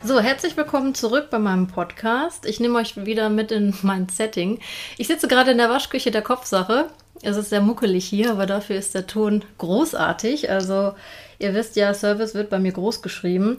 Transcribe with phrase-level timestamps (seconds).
[0.00, 2.46] So, herzlich willkommen zurück bei meinem Podcast.
[2.46, 4.60] Ich nehme euch wieder mit in mein Setting.
[4.96, 6.88] Ich sitze gerade in der Waschküche der Kopfsache.
[7.20, 10.50] Es ist sehr muckelig hier, aber dafür ist der Ton großartig.
[10.50, 10.94] Also,
[11.40, 13.58] ihr wisst ja, Service wird bei mir groß geschrieben.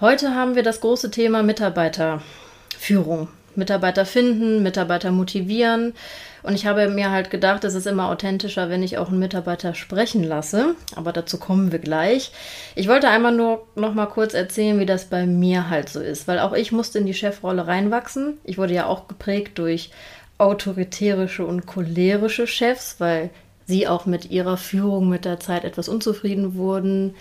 [0.00, 3.28] Heute haben wir das große Thema Mitarbeiterführung.
[3.56, 5.94] Mitarbeiter finden, Mitarbeiter motivieren.
[6.42, 9.74] Und ich habe mir halt gedacht, es ist immer authentischer, wenn ich auch einen Mitarbeiter
[9.74, 10.74] sprechen lasse.
[10.96, 12.32] Aber dazu kommen wir gleich.
[12.74, 16.28] Ich wollte einmal nur noch mal kurz erzählen, wie das bei mir halt so ist,
[16.28, 18.38] weil auch ich musste in die Chefrolle reinwachsen.
[18.44, 19.90] Ich wurde ja auch geprägt durch
[20.38, 23.30] autoritärische und cholerische Chefs, weil
[23.66, 27.14] sie auch mit ihrer Führung mit der Zeit etwas unzufrieden wurden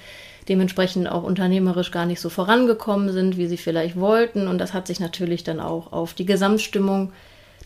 [0.50, 4.47] dementsprechend auch unternehmerisch gar nicht so vorangekommen sind, wie sie vielleicht wollten.
[4.47, 7.14] Und das hat sich natürlich dann auch auf die Gesamtstimmung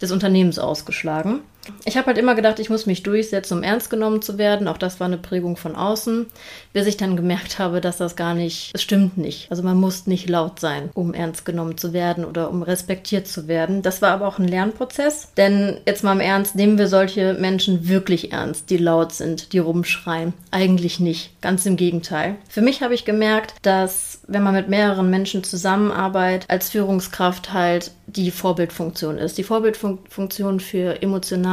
[0.02, 1.40] des Unternehmens ausgeschlagen.
[1.86, 4.68] Ich habe halt immer gedacht, ich muss mich durchsetzen, um ernst genommen zu werden.
[4.68, 6.28] Auch das war eine Prägung von außen,
[6.74, 9.50] bis ich dann gemerkt habe, dass das gar nicht, es stimmt nicht.
[9.50, 13.48] Also man muss nicht laut sein, um ernst genommen zu werden oder um respektiert zu
[13.48, 13.82] werden.
[13.82, 17.88] Das war aber auch ein Lernprozess, denn jetzt mal im Ernst, nehmen wir solche Menschen
[17.88, 20.34] wirklich ernst, die laut sind, die rumschreien?
[20.52, 22.36] Eigentlich nicht, ganz im Gegenteil.
[22.50, 27.92] Für mich habe ich gemerkt, dass wenn man mit mehreren Menschen zusammenarbeitet, als Führungskraft halt
[28.08, 29.38] die Vorbildfunktion ist.
[29.38, 31.02] Die Vorbildfunktion für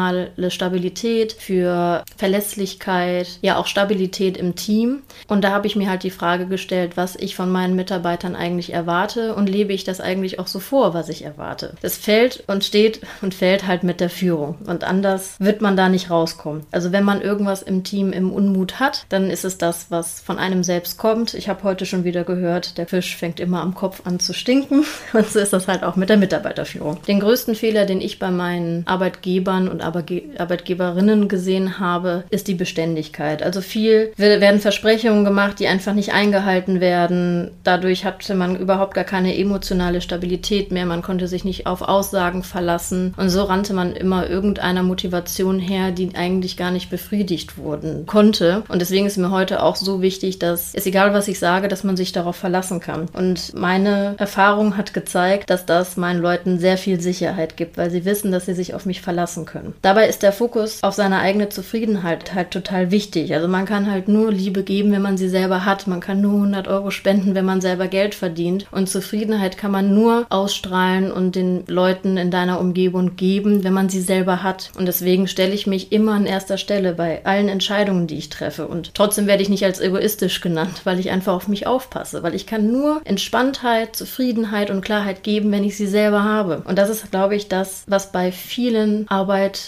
[0.00, 5.02] emotionale Stabilität, für Verlässlichkeit, ja auch Stabilität im Team.
[5.28, 8.72] Und da habe ich mir halt die Frage gestellt, was ich von meinen Mitarbeitern eigentlich
[8.72, 11.74] erwarte und lebe ich das eigentlich auch so vor, was ich erwarte.
[11.82, 14.56] Das fällt und steht und fällt halt mit der Führung.
[14.66, 16.66] Und anders wird man da nicht rauskommen.
[16.70, 20.38] Also wenn man irgendwas im Team im Unmut hat, dann ist es das, was von
[20.38, 21.34] einem selbst kommt.
[21.34, 24.84] Ich habe heute schon wieder gehört, der Fisch fängt immer am Kopf an zu stinken.
[25.12, 26.20] Und so ist das halt auch mit der.
[26.20, 27.02] Mitarbeiterführung.
[27.08, 33.42] Den größten Fehler, den ich bei meinen Arbeitgebern und Arbeitgeberinnen gesehen habe, ist die Beständigkeit.
[33.42, 37.50] Also viel werden Versprechungen gemacht, die einfach nicht eingehalten werden.
[37.64, 40.86] Dadurch hatte man überhaupt gar keine emotionale Stabilität mehr.
[40.86, 43.14] Man konnte sich nicht auf Aussagen verlassen.
[43.16, 48.62] Und so rannte man immer irgendeiner Motivation her, die eigentlich gar nicht befriedigt wurden konnte.
[48.68, 51.84] Und deswegen ist mir heute auch so wichtig, dass es egal, was ich sage, dass
[51.84, 53.08] man sich darauf verlassen kann.
[53.12, 58.04] Und meine Erfahrung hat gezeigt, dass das meinen Leuten sehr viel Sicherheit gibt, weil sie
[58.04, 59.74] wissen, dass sie sich auf mich verlassen können.
[59.82, 63.34] Dabei ist der Fokus auf seine eigene Zufriedenheit halt total wichtig.
[63.34, 65.86] Also man kann halt nur Liebe geben, wenn man sie selber hat.
[65.86, 68.66] Man kann nur 100 Euro spenden, wenn man selber Geld verdient.
[68.72, 73.88] Und Zufriedenheit kann man nur ausstrahlen und den Leuten in deiner Umgebung geben, wenn man
[73.88, 74.70] sie selber hat.
[74.76, 78.68] Und deswegen stelle ich mich immer an erster Stelle bei allen Entscheidungen, die ich treffe.
[78.68, 82.22] Und trotzdem werde ich nicht als egoistisch genannt, weil ich einfach auf mich aufpasse.
[82.22, 86.62] Weil ich kann nur Entspanntheit, Zufriedenheit und Klarheit geben, wenn ich sie selber habe.
[86.66, 89.06] Und das ist, glaube ich, das, was bei vielen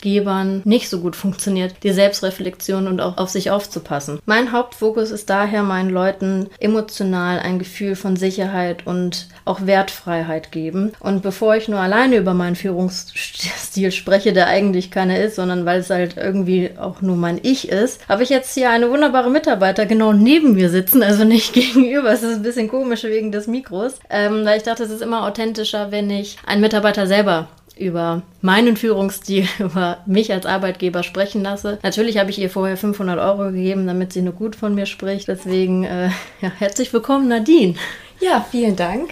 [0.03, 4.19] Arbeitgebern nicht so gut funktioniert, die Selbstreflexion und auch auf sich aufzupassen.
[4.27, 10.93] Mein Hauptfokus ist daher, meinen Leuten emotional ein Gefühl von Sicherheit und auch Wertfreiheit geben.
[11.01, 15.81] Und bevor ich nur alleine über meinen Führungsstil spreche, der eigentlich keiner ist, sondern weil
[15.81, 19.87] es halt irgendwie auch nur mein Ich ist, habe ich jetzt hier eine wunderbare Mitarbeiter
[19.87, 22.13] genau neben mir sitzen, also nicht gegenüber.
[22.13, 25.25] Es ist ein bisschen komisch wegen des Mikros, ähm, weil ich dachte, es ist immer
[25.27, 27.49] authentischer, wenn ich einen Mitarbeiter selber
[27.83, 31.79] über meinen Führungsstil, über mich als Arbeitgeber sprechen lasse.
[31.83, 35.29] Natürlich habe ich ihr vorher 500 Euro gegeben, damit sie nur gut von mir spricht.
[35.29, 36.09] Deswegen äh,
[36.41, 37.75] ja, herzlich willkommen, Nadine.
[38.23, 39.11] Ja, vielen Dank.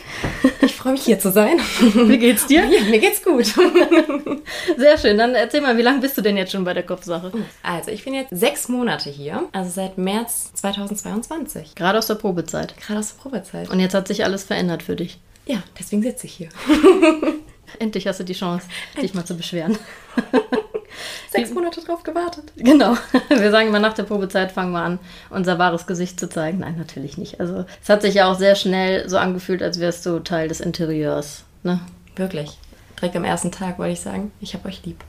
[0.60, 1.58] Ich freue mich hier zu sein.
[1.80, 2.64] Wie geht's dir?
[2.64, 3.44] Ja, mir geht's gut.
[4.76, 5.18] Sehr schön.
[5.18, 7.32] Dann erzähl mal, wie lange bist du denn jetzt schon bei der Kopfsache?
[7.64, 11.74] Also, ich bin jetzt sechs Monate hier, also seit März 2022.
[11.74, 12.76] Gerade aus der Probezeit.
[12.76, 13.68] Gerade aus der Probezeit.
[13.68, 15.18] Und jetzt hat sich alles verändert für dich.
[15.44, 16.48] Ja, deswegen sitze ich hier.
[17.78, 18.66] Endlich hast du die Chance,
[19.00, 19.78] dich mal zu beschweren.
[21.30, 22.52] Sechs Monate drauf gewartet.
[22.56, 22.96] Genau.
[23.28, 24.98] Wir sagen immer, nach der Probezeit fangen wir an,
[25.30, 26.58] unser wahres Gesicht zu zeigen.
[26.58, 27.40] Nein, natürlich nicht.
[27.40, 30.60] Also es hat sich ja auch sehr schnell so angefühlt, als wärst du Teil des
[30.60, 31.44] Interieurs.
[31.62, 31.80] Ne?
[32.16, 32.58] Wirklich.
[32.98, 35.02] Direkt am ersten Tag wollte ich sagen, ich habe euch lieb.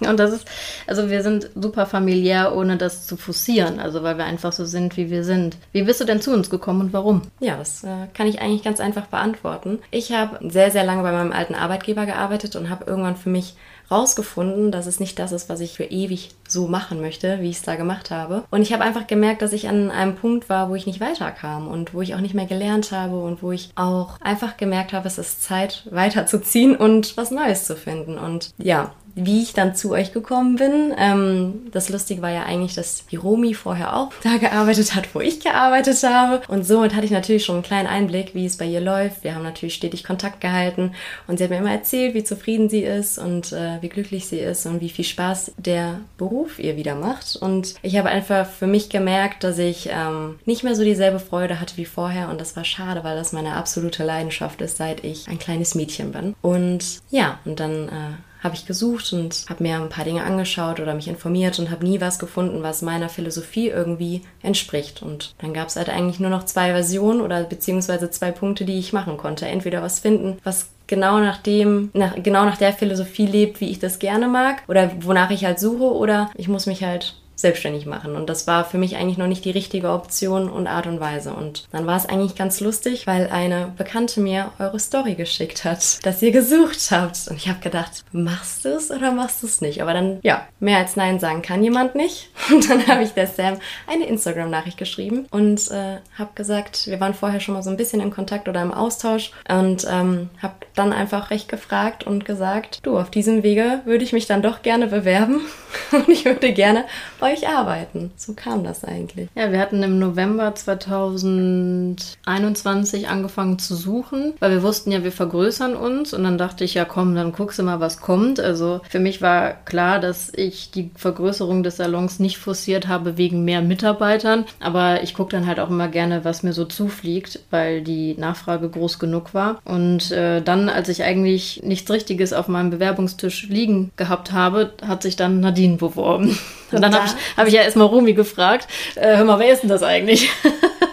[0.00, 0.48] Und das ist,
[0.86, 4.96] also wir sind super familiär, ohne das zu forcieren, also weil wir einfach so sind,
[4.96, 5.56] wie wir sind.
[5.72, 7.22] Wie bist du denn zu uns gekommen und warum?
[7.40, 9.78] Ja, das äh, kann ich eigentlich ganz einfach beantworten.
[9.90, 13.54] Ich habe sehr, sehr lange bei meinem alten Arbeitgeber gearbeitet und habe irgendwann für mich
[13.90, 17.56] rausgefunden, dass es nicht das ist, was ich für ewig so machen möchte, wie ich
[17.56, 18.44] es da gemacht habe.
[18.50, 21.66] Und ich habe einfach gemerkt, dass ich an einem Punkt war, wo ich nicht weiterkam
[21.66, 25.08] und wo ich auch nicht mehr gelernt habe und wo ich auch einfach gemerkt habe,
[25.08, 28.16] es ist Zeit weiterzuziehen und was Neues zu finden.
[28.16, 28.92] Und ja,
[29.24, 30.94] wie ich dann zu euch gekommen bin.
[30.98, 35.20] Ähm, das Lustige war ja eigentlich, dass die Romi vorher auch da gearbeitet hat, wo
[35.20, 36.42] ich gearbeitet habe.
[36.48, 39.24] Und somit hatte ich natürlich schon einen kleinen Einblick, wie es bei ihr läuft.
[39.24, 40.92] Wir haben natürlich stetig Kontakt gehalten
[41.26, 44.38] und sie hat mir immer erzählt, wie zufrieden sie ist und äh, wie glücklich sie
[44.38, 47.36] ist und wie viel Spaß der Beruf ihr wieder macht.
[47.36, 51.60] Und ich habe einfach für mich gemerkt, dass ich ähm, nicht mehr so dieselbe Freude
[51.60, 55.28] hatte wie vorher und das war schade, weil das meine absolute Leidenschaft ist, seit ich
[55.28, 56.34] ein kleines Mädchen bin.
[56.42, 60.80] Und ja, und dann äh, habe ich gesucht und habe mir ein paar Dinge angeschaut
[60.80, 65.02] oder mich informiert und habe nie was gefunden, was meiner Philosophie irgendwie entspricht.
[65.02, 68.78] Und dann gab es halt eigentlich nur noch zwei Versionen oder beziehungsweise zwei Punkte, die
[68.78, 69.46] ich machen konnte.
[69.46, 73.78] Entweder was finden, was genau nach dem, nach, genau nach der Philosophie lebt, wie ich
[73.78, 78.16] das gerne mag oder wonach ich halt suche oder ich muss mich halt selbstständig machen.
[78.16, 81.32] Und das war für mich eigentlich noch nicht die richtige Option und Art und Weise.
[81.32, 85.98] Und dann war es eigentlich ganz lustig, weil eine Bekannte mir eure Story geschickt hat,
[86.04, 87.28] dass ihr gesucht habt.
[87.28, 89.82] Und ich habe gedacht, machst du es oder machst du es nicht?
[89.82, 92.30] Aber dann, ja, mehr als Nein sagen kann jemand nicht.
[92.50, 97.14] Und dann habe ich der Sam eine Instagram-Nachricht geschrieben und äh, habe gesagt, wir waren
[97.14, 100.92] vorher schon mal so ein bisschen in Kontakt oder im Austausch und ähm, habe dann
[100.92, 104.86] einfach recht gefragt und gesagt, du, auf diesem Wege würde ich mich dann doch gerne
[104.86, 105.40] bewerben
[105.92, 106.84] und ich würde gerne
[107.18, 108.10] bei euch arbeiten.
[108.16, 109.28] So kam das eigentlich.
[109.34, 115.74] Ja, wir hatten im November 2021 angefangen zu suchen, weil wir wussten ja, wir vergrößern
[115.74, 118.40] uns und dann dachte ich, ja komm, dann guckst du mal, was kommt.
[118.40, 123.44] Also für mich war klar, dass ich die Vergrößerung des Salons nicht forciert habe wegen
[123.44, 127.82] mehr Mitarbeitern, aber ich gucke dann halt auch immer gerne, was mir so zufliegt, weil
[127.82, 129.60] die Nachfrage groß genug war.
[129.64, 135.02] Und äh, dann, als ich eigentlich nichts Richtiges auf meinem Bewerbungstisch liegen gehabt habe, hat
[135.02, 136.38] sich dann Nadine beworben.
[136.72, 139.62] Und dann habe ich, hab ich ja erstmal Rumi gefragt, äh, hör mal, wer ist
[139.62, 140.30] denn das eigentlich?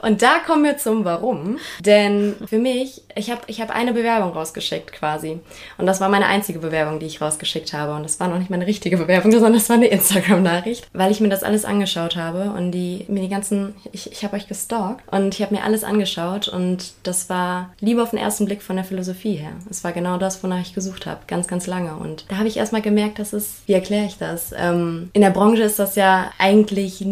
[0.00, 1.58] Und da kommen wir zum Warum.
[1.80, 5.40] Denn für mich, ich habe ich hab eine Bewerbung rausgeschickt quasi.
[5.78, 7.94] Und das war meine einzige Bewerbung, die ich rausgeschickt habe.
[7.94, 11.20] Und das war noch nicht meine richtige Bewerbung, sondern das war eine Instagram-Nachricht, weil ich
[11.20, 15.02] mir das alles angeschaut habe und die mir die ganzen, ich, ich habe euch gestalkt
[15.10, 18.76] und ich habe mir alles angeschaut und das war lieber auf den ersten Blick von
[18.76, 19.52] der Philosophie her.
[19.70, 21.94] Es war genau das, wonach ich gesucht habe, ganz, ganz lange.
[21.96, 24.52] Und da habe ich erstmal gemerkt, dass es, wie erkläre ich das?
[24.56, 27.04] Ähm, in der Branche ist das ja eigentlich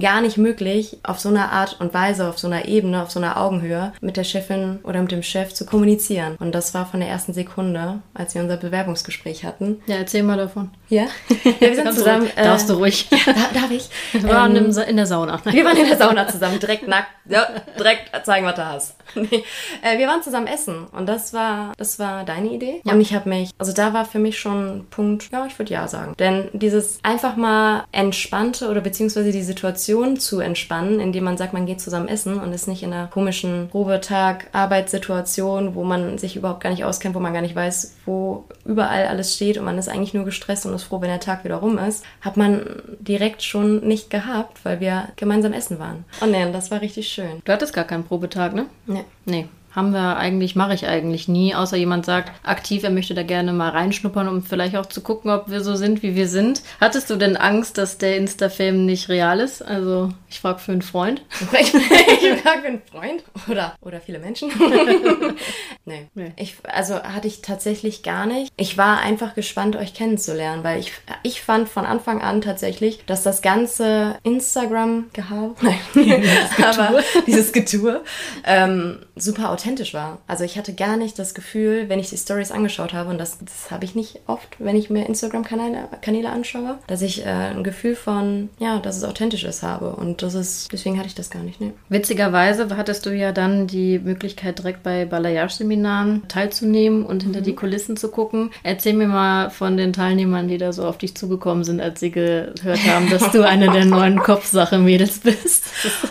[0.00, 3.20] gar nicht möglich, auf so eine Art und Weise auf so einer Ebene, auf so
[3.20, 6.36] einer Augenhöhe mit der Chefin oder mit dem Chef zu kommunizieren.
[6.38, 9.80] Und das war von der ersten Sekunde, als wir unser Bewerbungsgespräch hatten.
[9.86, 10.70] Ja, erzähl mal davon.
[10.88, 11.02] Ja,
[11.44, 12.28] ja wir sind zusammen.
[12.34, 13.08] Du, äh, darfst du ruhig.
[13.28, 13.90] Ja, darf ich?
[14.12, 15.40] Wir waren ähm, in der Sauna.
[15.44, 17.08] Wir waren in der Sauna zusammen, direkt nackt.
[17.28, 17.46] Ja,
[17.78, 18.96] direkt zeigen, was du hast.
[19.14, 19.44] Nee.
[19.82, 22.80] Äh, wir waren zusammen essen und das war, das war deine Idee.
[22.84, 22.92] Ja.
[22.92, 25.72] Und ich habe mich, also da war für mich schon ein Punkt, ja, ich würde
[25.72, 26.14] ja sagen.
[26.18, 31.66] Denn dieses einfach mal entspannte oder beziehungsweise die Situation zu entspannen, indem man sagt, man
[31.66, 36.70] geht zusammen essen und ist nicht in einer komischen Probetag-Arbeitssituation, wo man sich überhaupt gar
[36.70, 40.14] nicht auskennt, wo man gar nicht weiß, wo überall alles steht und man ist eigentlich
[40.14, 43.86] nur gestresst und ist froh, wenn der Tag wieder rum ist, hat man direkt schon
[43.86, 46.04] nicht gehabt, weil wir gemeinsam essen waren.
[46.20, 47.42] Und nee, das war richtig schön.
[47.44, 48.66] Du hattest gar keinen Probetag, ne?
[48.86, 49.04] Nee.
[49.24, 53.22] Nee haben wir eigentlich, mache ich eigentlich nie, außer jemand sagt aktiv, er möchte da
[53.22, 56.62] gerne mal reinschnuppern, um vielleicht auch zu gucken, ob wir so sind, wie wir sind.
[56.80, 59.62] Hattest du denn Angst, dass der Insta-Fame nicht real ist?
[59.62, 61.22] Also, ich frage für einen Freund.
[61.52, 64.50] ich frage für einen Freund oder, oder viele Menschen.
[65.84, 66.08] nee.
[66.14, 66.32] nee.
[66.36, 68.50] Ich, also hatte ich tatsächlich gar nicht.
[68.56, 73.22] Ich war einfach gespannt, euch kennenzulernen, weil ich, ich fand von Anfang an tatsächlich, dass
[73.22, 75.54] das ganze Instagram-Gehabe,
[75.94, 76.22] nein,
[76.62, 78.02] aber dieses Getue,
[78.44, 80.18] ähm, super authentisch war.
[80.28, 83.38] Also ich hatte gar nicht das Gefühl, wenn ich die Stories angeschaut habe, und das,
[83.38, 87.64] das habe ich nicht oft, wenn ich mir Instagram-Kanäle Kanäle anschaue, dass ich äh, ein
[87.64, 89.90] Gefühl von, ja, dass es authentisch ist habe.
[89.90, 91.60] Und das ist, deswegen hatte ich das gar nicht.
[91.60, 91.72] Ne.
[91.88, 97.44] Witzigerweise hattest du ja dann die Möglichkeit, direkt bei Balayage-Seminaren teilzunehmen und hinter mhm.
[97.44, 98.50] die Kulissen zu gucken.
[98.62, 102.12] Erzähl mir mal von den Teilnehmern, die da so auf dich zugekommen sind, als sie
[102.12, 105.64] gehört haben, dass du eine der neuen Kopfsache-Mädels bist.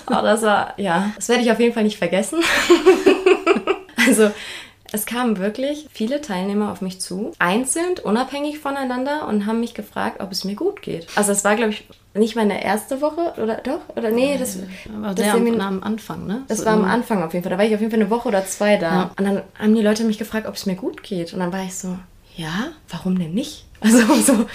[0.08, 2.40] oh, das war, ja, das werde ich auf jeden Fall nicht vergessen.
[4.08, 4.32] Also
[4.92, 10.22] es kamen wirklich viele Teilnehmer auf mich zu, einzeln, unabhängig voneinander und haben mich gefragt,
[10.22, 11.08] ob es mir gut geht.
[11.16, 13.82] Also es war, glaube ich, nicht meine erste Woche oder doch?
[13.96, 16.44] Oder nee, das war das sehr am, Anfang, ne?
[16.48, 17.52] Das so war am Anfang auf jeden Fall.
[17.52, 18.92] Da war ich auf jeden Fall eine Woche oder zwei da.
[18.92, 19.12] Ja.
[19.18, 21.34] Und dann haben die Leute mich gefragt, ob es mir gut geht.
[21.34, 21.98] Und dann war ich so,
[22.36, 23.66] ja, warum denn nicht?
[23.82, 24.46] Also so,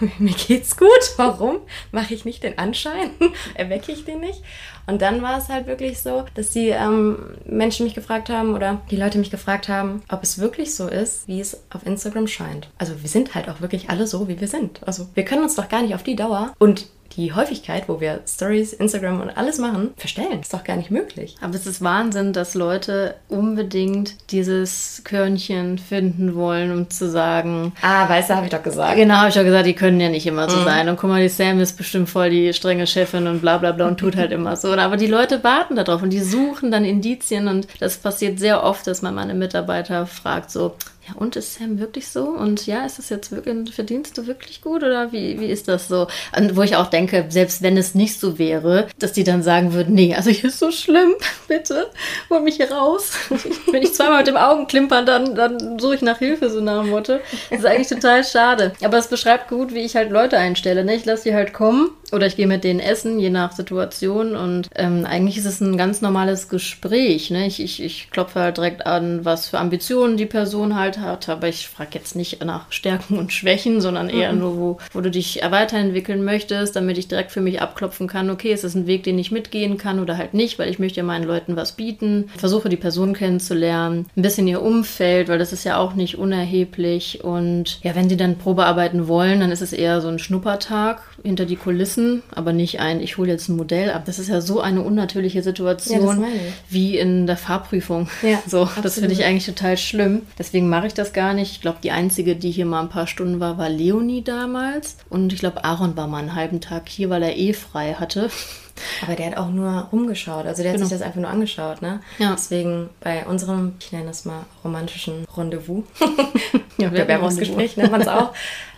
[0.18, 1.58] mir geht's gut, warum
[1.92, 3.10] mache ich nicht den Anschein?
[3.54, 4.42] Erwecke ich den nicht?
[4.86, 8.82] Und dann war es halt wirklich so, dass die ähm, Menschen mich gefragt haben oder
[8.90, 12.68] die Leute mich gefragt haben, ob es wirklich so ist, wie es auf Instagram scheint.
[12.78, 14.80] Also wir sind halt auch wirklich alle so, wie wir sind.
[14.86, 18.20] Also wir können uns doch gar nicht auf die Dauer und die Häufigkeit, wo wir
[18.26, 20.40] Stories, Instagram und alles machen, verstellen.
[20.40, 21.36] Ist doch gar nicht möglich.
[21.40, 27.72] Aber es ist Wahnsinn, dass Leute unbedingt dieses Körnchen finden wollen, um zu sagen.
[27.82, 28.96] Ah, weißt du, habe ich doch gesagt.
[28.96, 30.64] Genau, habe ich doch gesagt, die können ja nicht immer so mhm.
[30.64, 30.88] sein.
[30.88, 33.86] Und guck mal, die Sam ist bestimmt voll die strenge Chefin und bla bla bla
[33.86, 34.72] und tut halt immer so.
[34.72, 38.86] Aber die Leute warten darauf und die suchen dann Indizien und das passiert sehr oft,
[38.86, 40.74] dass man meine Mitarbeiter fragt so,
[41.06, 42.24] ja, und ist Sam wirklich so?
[42.24, 45.88] Und ja, ist das jetzt wirklich, verdienst du wirklich gut oder wie, wie ist das
[45.88, 46.06] so?
[46.36, 49.74] Und wo ich auch denke, selbst wenn es nicht so wäre, dass die dann sagen
[49.74, 51.14] würden, nee, also hier ist so schlimm,
[51.48, 51.90] bitte,
[52.30, 53.12] hol mich hier raus.
[53.70, 56.82] wenn ich zweimal mit dem Augen klimpern, dann, dann suche ich nach Hilfe, so nach
[56.82, 57.18] dem Motto.
[57.50, 58.72] Das ist eigentlich total schade.
[58.82, 60.84] Aber es beschreibt gut, wie ich halt Leute einstelle.
[60.84, 60.94] Ne?
[60.94, 64.36] Ich lasse die halt kommen oder ich gehe mit denen essen, je nach Situation.
[64.36, 67.30] Und ähm, eigentlich ist es ein ganz normales Gespräch.
[67.30, 67.46] Ne?
[67.46, 71.28] Ich, ich, ich klopfe halt direkt an, was für Ambitionen die Person halt hat.
[71.28, 74.38] Aber ich frage jetzt nicht nach Stärken und Schwächen, sondern eher mhm.
[74.38, 78.52] nur, wo, wo du dich weiterentwickeln möchtest, damit ich direkt für mich abklopfen kann, okay,
[78.52, 81.04] ist das ein Weg, den ich mitgehen kann oder halt nicht, weil ich möchte ja
[81.04, 82.30] meinen Leuten was bieten.
[82.36, 87.24] Versuche die Person kennenzulernen, ein bisschen ihr Umfeld, weil das ist ja auch nicht unerheblich.
[87.24, 91.46] Und ja, wenn sie dann Probearbeiten wollen, dann ist es eher so ein Schnuppertag hinter
[91.46, 94.04] die Kulissen aber nicht ein, ich hole jetzt ein Modell ab.
[94.04, 96.28] Das ist ja so eine unnatürliche Situation ja,
[96.68, 98.08] wie in der Fahrprüfung.
[98.22, 98.84] Ja, so, absolut.
[98.84, 100.22] das finde ich eigentlich total schlimm.
[100.38, 101.52] Deswegen mache ich das gar nicht.
[101.52, 104.96] Ich glaube, die einzige, die hier mal ein paar Stunden war, war Leonie damals.
[105.10, 108.30] Und ich glaube, Aaron war mal einen halben Tag hier, weil er eh frei hatte.
[109.02, 110.46] Aber der hat auch nur rumgeschaut.
[110.46, 110.84] Also der genau.
[110.84, 112.00] hat sich das einfach nur angeschaut, ne?
[112.18, 112.32] Ja.
[112.32, 115.84] Deswegen bei unserem, ich nenne das mal romantischen Rendezvous,
[116.78, 118.32] ja, Bewerbungsgespräch nennt man es auch,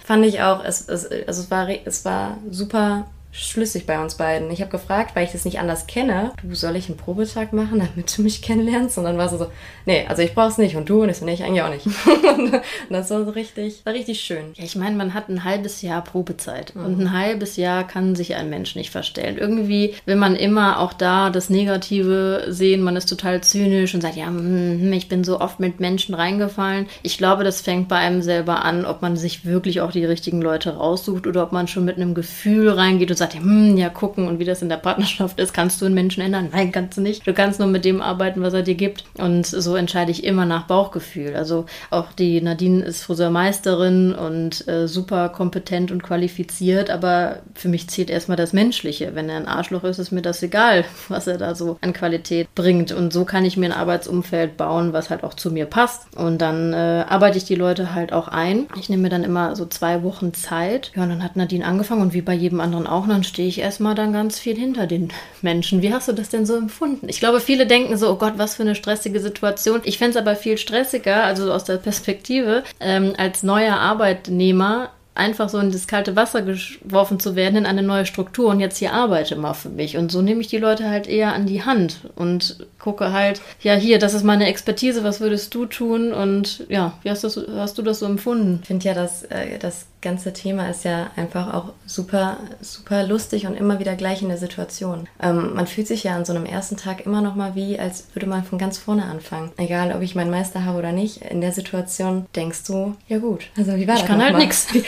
[0.05, 4.51] fand ich auch, es, es, also es, war, es war super schlüssig bei uns beiden.
[4.51, 7.79] Ich habe gefragt, weil ich das nicht anders kenne, du, soll ich einen Probetag machen,
[7.79, 8.99] damit du mich kennenlernst?
[8.99, 9.47] Und dann war es so,
[9.85, 10.77] nee, also ich brauch's nicht.
[10.77, 11.03] Und du?
[11.03, 11.87] Und ich so, nee, ich eigentlich auch nicht.
[12.39, 14.53] und das war so richtig, war richtig schön.
[14.55, 16.75] Ja, ich meine, man hat ein halbes Jahr Probezeit.
[16.75, 16.85] Mhm.
[16.85, 19.37] Und ein halbes Jahr kann sich ein Mensch nicht verstellen.
[19.39, 22.83] Irgendwie will man immer auch da das Negative sehen.
[22.83, 26.87] Man ist total zynisch und sagt, ja, hm, ich bin so oft mit Menschen reingefallen.
[27.03, 30.41] Ich glaube, das fängt bei einem selber an, ob man sich wirklich auch die richtigen
[30.41, 33.89] Leute raussucht oder ob man schon mit einem Gefühl reingeht und sagt, sagt, hm, ja,
[33.89, 36.49] gucken und wie das in der Partnerschaft ist, kannst du einen Menschen ändern?
[36.53, 37.27] Nein, kannst du nicht.
[37.27, 39.05] Du kannst nur mit dem arbeiten, was er dir gibt.
[39.19, 41.35] Und so entscheide ich immer nach Bauchgefühl.
[41.35, 47.89] Also auch die Nadine ist Friseurmeisterin und äh, super kompetent und qualifiziert, aber für mich
[47.89, 49.15] zählt erstmal das Menschliche.
[49.15, 52.55] Wenn er ein Arschloch ist, ist mir das egal, was er da so an Qualität
[52.55, 52.93] bringt.
[52.93, 56.17] Und so kann ich mir ein Arbeitsumfeld bauen, was halt auch zu mir passt.
[56.17, 58.67] Und dann äh, arbeite ich die Leute halt auch ein.
[58.79, 60.93] Ich nehme mir dann immer so zwei Wochen Zeit.
[60.95, 63.61] Ja, und dann hat Nadine angefangen und wie bei jedem anderen auch, dann stehe ich
[63.61, 65.09] erstmal dann ganz viel hinter den
[65.41, 65.81] Menschen.
[65.81, 67.09] Wie hast du das denn so empfunden?
[67.09, 69.81] Ich glaube, viele denken so, oh Gott, was für eine stressige Situation.
[69.85, 75.49] Ich fände es aber viel stressiger, also aus der Perspektive, ähm, als neuer Arbeitnehmer einfach
[75.49, 78.93] so in das kalte Wasser geworfen zu werden, in eine neue Struktur und jetzt hier
[78.93, 79.97] arbeite mal für mich.
[79.97, 83.75] Und so nehme ich die Leute halt eher an die Hand und gucke halt, ja,
[83.75, 86.13] hier, das ist meine Expertise, was würdest du tun?
[86.13, 88.59] Und ja, wie hast, das, hast du das so empfunden?
[88.61, 93.47] Ich finde ja, dass äh, das ganze Thema ist ja einfach auch super, super lustig
[93.47, 95.09] und immer wieder gleich in der Situation.
[95.21, 98.07] Ähm, man fühlt sich ja an so einem ersten Tag immer noch mal wie, als
[98.13, 99.53] würde man von ganz vorne anfangen.
[99.57, 103.47] Egal, ob ich meinen Meister habe oder nicht, in der Situation denkst du, ja gut,
[103.57, 104.03] also wie war ich das?
[104.03, 104.73] Ich kann halt nichts.
[104.73, 104.85] Wie,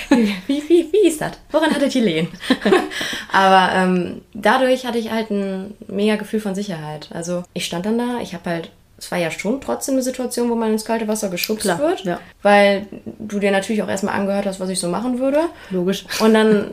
[0.46, 1.32] wie, wie, wie ist das?
[1.50, 2.28] Woran hattet ihr Lehen?
[3.32, 7.08] Aber ähm, dadurch hatte ich halt ein mega Gefühl von Sicherheit.
[7.12, 10.50] Also ich stand dann da, ich habe halt es war ja schon trotzdem eine Situation,
[10.50, 12.20] wo man ins kalte Wasser geschubst Klar, wird, ja.
[12.42, 12.86] weil
[13.18, 15.40] du dir natürlich auch erstmal angehört hast, was ich so machen würde.
[15.70, 16.04] Logisch.
[16.20, 16.72] Und dann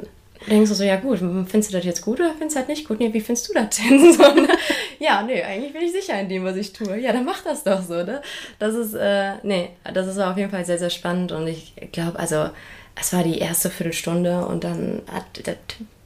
[0.50, 2.88] denkst du so, ja gut, findest du das jetzt gut oder findest du das nicht
[2.88, 3.00] gut?
[3.00, 4.13] Nee, wie findest du das denn?
[4.13, 4.48] So, ne?
[5.00, 6.98] Ja, nee, eigentlich bin ich sicher in dem, was ich tue.
[6.98, 8.22] Ja, dann mach das doch so, ne?
[8.60, 12.17] Das ist, äh, nee, das ist auf jeden Fall sehr, sehr spannend und ich glaube,
[12.17, 12.50] also
[13.00, 15.58] es war die erste Viertelstunde und dann hat das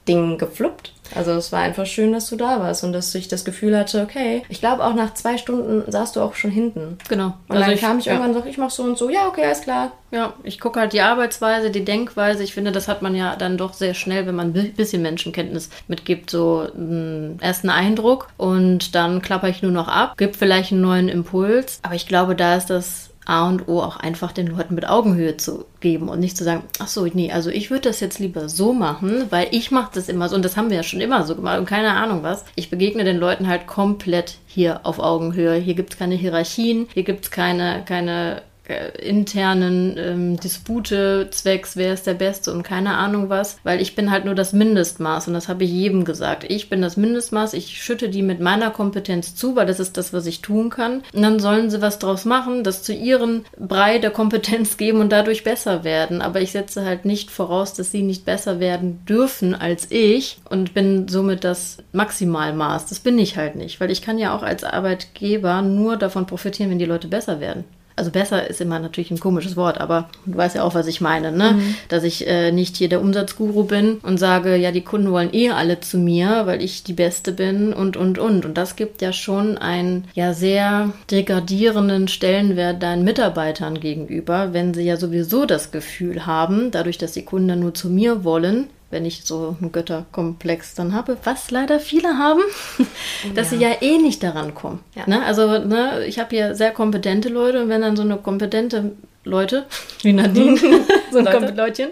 [0.07, 0.93] Ding gefluppt.
[1.15, 4.01] Also es war einfach schön, dass du da warst und dass ich das Gefühl hatte,
[4.01, 6.97] okay, ich glaube auch nach zwei Stunden saßt du auch schon hinten.
[7.07, 7.33] Genau.
[7.47, 9.27] Und also dann ich, kam ich irgendwann und sag, ich mach so und so, ja,
[9.27, 9.91] okay, alles klar.
[10.11, 12.43] Ja, ich gucke halt die Arbeitsweise, die Denkweise.
[12.43, 15.69] Ich finde, das hat man ja dann doch sehr schnell, wenn man ein bisschen Menschenkenntnis
[15.87, 20.81] mitgibt, so einen ersten Eindruck und dann klapper ich nur noch ab, gibt vielleicht einen
[20.81, 21.79] neuen Impuls.
[21.83, 25.37] Aber ich glaube, da ist das A und O auch einfach den Leuten mit Augenhöhe
[25.37, 28.49] zu geben und nicht zu sagen, ach so, nee, also ich würde das jetzt lieber
[28.49, 31.23] so machen, weil ich mache das immer so und das haben wir ja schon immer
[31.23, 32.43] so gemacht und keine Ahnung was.
[32.55, 35.55] Ich begegne den Leuten halt komplett hier auf Augenhöhe.
[35.55, 41.93] Hier gibt es keine Hierarchien, hier gibt es keine, keine internen ähm, Dispute zwecks, wer
[41.93, 45.33] ist der Beste und keine Ahnung was, weil ich bin halt nur das Mindestmaß und
[45.33, 46.45] das habe ich jedem gesagt.
[46.47, 50.13] Ich bin das Mindestmaß, ich schütte die mit meiner Kompetenz zu, weil das ist das,
[50.13, 51.01] was ich tun kann.
[51.13, 55.11] Und dann sollen sie was draus machen, das zu ihren Brei der Kompetenz geben und
[55.11, 56.21] dadurch besser werden.
[56.21, 60.73] Aber ich setze halt nicht voraus, dass sie nicht besser werden dürfen als ich und
[60.73, 62.87] bin somit das Maximalmaß.
[62.87, 66.71] Das bin ich halt nicht, weil ich kann ja auch als Arbeitgeber nur davon profitieren,
[66.71, 67.65] wenn die Leute besser werden
[67.99, 71.01] also besser ist immer natürlich ein komisches Wort, aber du weißt ja auch, was ich
[71.01, 71.51] meine, ne?
[71.51, 71.75] Mhm.
[71.89, 75.51] Dass ich äh, nicht hier der Umsatzguru bin und sage, ja, die Kunden wollen eh
[75.51, 78.45] alle zu mir, weil ich die Beste bin und, und, und.
[78.45, 84.83] Und das gibt ja schon einen ja sehr degradierenden Stellenwert deinen Mitarbeitern gegenüber, wenn sie
[84.83, 89.05] ja sowieso das Gefühl haben, dadurch, dass die Kunden dann nur zu mir wollen, wenn
[89.05, 92.41] ich so einen Götterkomplex dann habe, was leider viele haben,
[93.35, 93.57] dass ja.
[93.57, 94.79] sie ja eh nicht daran kommen.
[94.95, 95.03] Ja.
[95.07, 95.23] Ne?
[95.23, 98.91] Also ne, ich habe hier sehr kompetente Leute und wenn dann so eine kompetente
[99.25, 99.65] Leute,
[100.01, 100.57] wie Nadine,
[101.11, 101.53] so ein Leute.
[101.53, 101.89] Leutchen,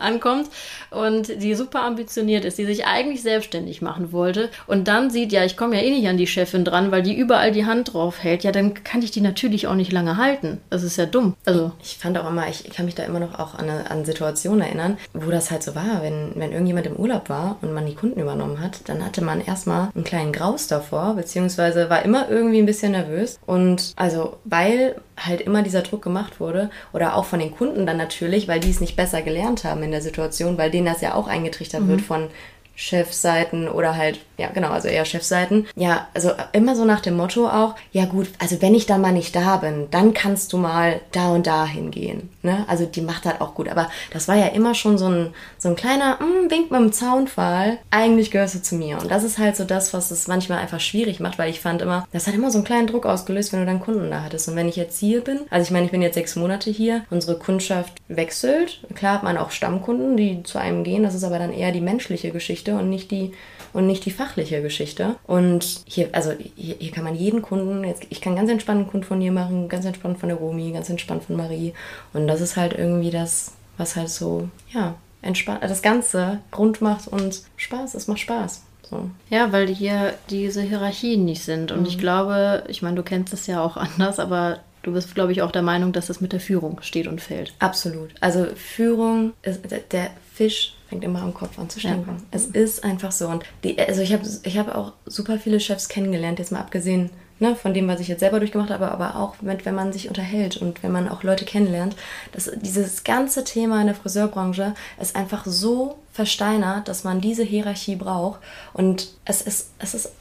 [0.00, 0.48] ankommt
[0.94, 5.44] und die super ambitioniert ist, die sich eigentlich selbstständig machen wollte und dann sieht, ja,
[5.44, 8.22] ich komme ja eh nicht an die Chefin dran, weil die überall die Hand drauf
[8.22, 10.60] hält, ja, dann kann ich die natürlich auch nicht lange halten.
[10.70, 11.34] Das ist ja dumm.
[11.44, 14.60] Also ich fand auch immer, ich kann mich da immer noch auch an, an Situationen
[14.60, 17.94] erinnern, wo das halt so war, wenn, wenn irgendjemand im Urlaub war und man die
[17.94, 22.58] Kunden übernommen hat, dann hatte man erstmal einen kleinen Graus davor, beziehungsweise war immer irgendwie
[22.58, 27.38] ein bisschen nervös und also, weil halt immer dieser Druck gemacht wurde oder auch von
[27.38, 30.70] den Kunden dann natürlich, weil die es nicht besser gelernt haben in der Situation, weil
[30.70, 31.88] denen das ja auch eingetrichtert mhm.
[31.88, 32.28] wird von
[32.76, 35.66] Chefseiten oder halt, ja genau, also eher Chefseiten.
[35.76, 39.12] Ja, also immer so nach dem Motto auch, ja gut, also wenn ich dann mal
[39.12, 42.30] nicht da bin, dann kannst du mal da und da hingehen.
[42.42, 42.64] Ne?
[42.68, 43.68] Also die macht halt auch gut.
[43.68, 46.92] Aber das war ja immer schon so ein, so ein kleiner mm, Wink mit dem
[46.92, 47.78] Zaunfall.
[47.90, 48.98] Eigentlich gehörst du zu mir.
[48.98, 51.80] Und das ist halt so das, was es manchmal einfach schwierig macht, weil ich fand
[51.80, 54.48] immer, das hat immer so einen kleinen Druck ausgelöst, wenn du dann Kunden da hattest.
[54.48, 57.04] Und wenn ich jetzt hier bin, also ich meine, ich bin jetzt sechs Monate hier,
[57.10, 58.80] unsere Kundschaft wechselt.
[58.94, 61.02] Klar hat man auch Stammkunden, die zu einem gehen.
[61.02, 63.32] Das ist aber dann eher die menschliche Geschichte Geschichte und nicht die
[63.72, 65.16] und nicht die fachliche Geschichte.
[65.26, 68.90] Und hier, also hier, hier kann man jeden Kunden, jetzt, ich kann ganz entspannt einen
[68.90, 71.74] Kunden von ihr machen, ganz entspannt von der Romi, ganz entspannt von Marie.
[72.12, 77.08] Und das ist halt irgendwie das, was halt so, ja, entspannt, das Ganze rund macht
[77.08, 78.62] und Spaß, es macht Spaß.
[78.88, 79.10] So.
[79.28, 81.72] Ja, weil hier diese Hierarchien nicht sind.
[81.72, 81.86] Und mhm.
[81.86, 85.42] ich glaube, ich meine, du kennst es ja auch anders, aber du bist, glaube ich,
[85.42, 87.54] auch der Meinung, dass es mit der Führung steht und fällt.
[87.58, 88.10] Absolut.
[88.20, 92.08] Also Führung, ist, der Fisch fängt immer am Kopf an zu stinken.
[92.08, 92.22] Ja.
[92.30, 93.26] Es ist einfach so.
[93.26, 97.10] Und die, also ich habe ich hab auch super viele Chefs kennengelernt, jetzt mal abgesehen
[97.40, 100.06] ne, von dem, was ich jetzt selber durchgemacht habe, aber auch mit, wenn man sich
[100.06, 101.96] unterhält und wenn man auch Leute kennenlernt.
[102.30, 107.96] dass dieses ganze Thema in der Friseurbranche ist einfach so versteinert, dass man diese Hierarchie
[107.96, 108.38] braucht.
[108.72, 110.12] Und es ist, es ist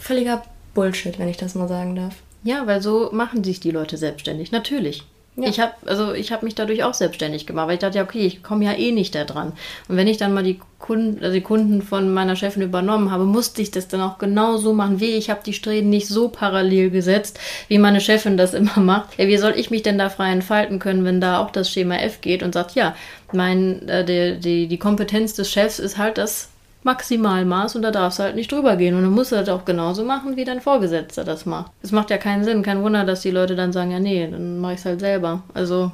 [0.00, 2.14] völliger Bullshit, wenn ich das mal sagen darf.
[2.44, 4.52] Ja, weil so machen sich die Leute selbstständig.
[4.52, 5.04] Natürlich.
[5.36, 5.48] Ja.
[5.48, 8.24] Ich habe also ich habe mich dadurch auch selbstständig gemacht, weil ich dachte, ja, okay,
[8.24, 9.52] ich komme ja eh nicht da dran.
[9.88, 13.24] Und wenn ich dann mal die Kunden, also die Kunden von meiner Chefin übernommen habe,
[13.24, 16.28] musste ich das dann auch genau so machen wie ich habe die Strähnen nicht so
[16.28, 19.18] parallel gesetzt, wie meine Chefin das immer macht.
[19.18, 21.96] Ja, wie soll ich mich denn da frei entfalten können, wenn da auch das Schema
[21.96, 22.94] F geht und sagt, ja,
[23.32, 26.50] mein äh, die, die, die Kompetenz des Chefs ist halt das
[26.84, 28.94] Maximalmaß und da darfst du halt nicht drüber gehen.
[28.94, 31.72] Und du musst das auch genauso machen, wie dein Vorgesetzter das macht.
[31.82, 32.62] Es macht ja keinen Sinn.
[32.62, 35.42] Kein Wunder, dass die Leute dann sagen, ja, nee, dann mache ich es halt selber.
[35.52, 35.90] Also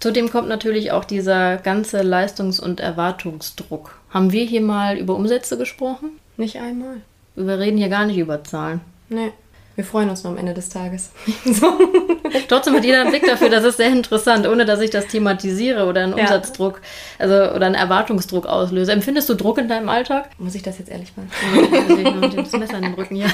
[0.00, 3.98] zudem kommt natürlich auch dieser ganze Leistungs- und Erwartungsdruck.
[4.10, 6.10] Haben wir hier mal über Umsätze gesprochen?
[6.36, 6.96] Nicht einmal.
[7.34, 8.80] Wir reden hier gar nicht über Zahlen.
[9.08, 9.32] Nee.
[9.74, 11.12] Wir freuen uns nur am Ende des Tages.
[11.44, 11.66] so.
[12.48, 15.86] Trotzdem hat jeder einen Blick dafür, das ist sehr interessant, ohne dass ich das thematisiere
[15.86, 16.80] oder einen Umsatzdruck
[17.18, 18.92] also, oder einen Erwartungsdruck auslöse.
[18.92, 20.30] Empfindest du Druck in deinem Alltag?
[20.38, 22.32] Muss ich das jetzt ehrlich machen?
[22.36, 23.30] das Messer in den Rücken hier.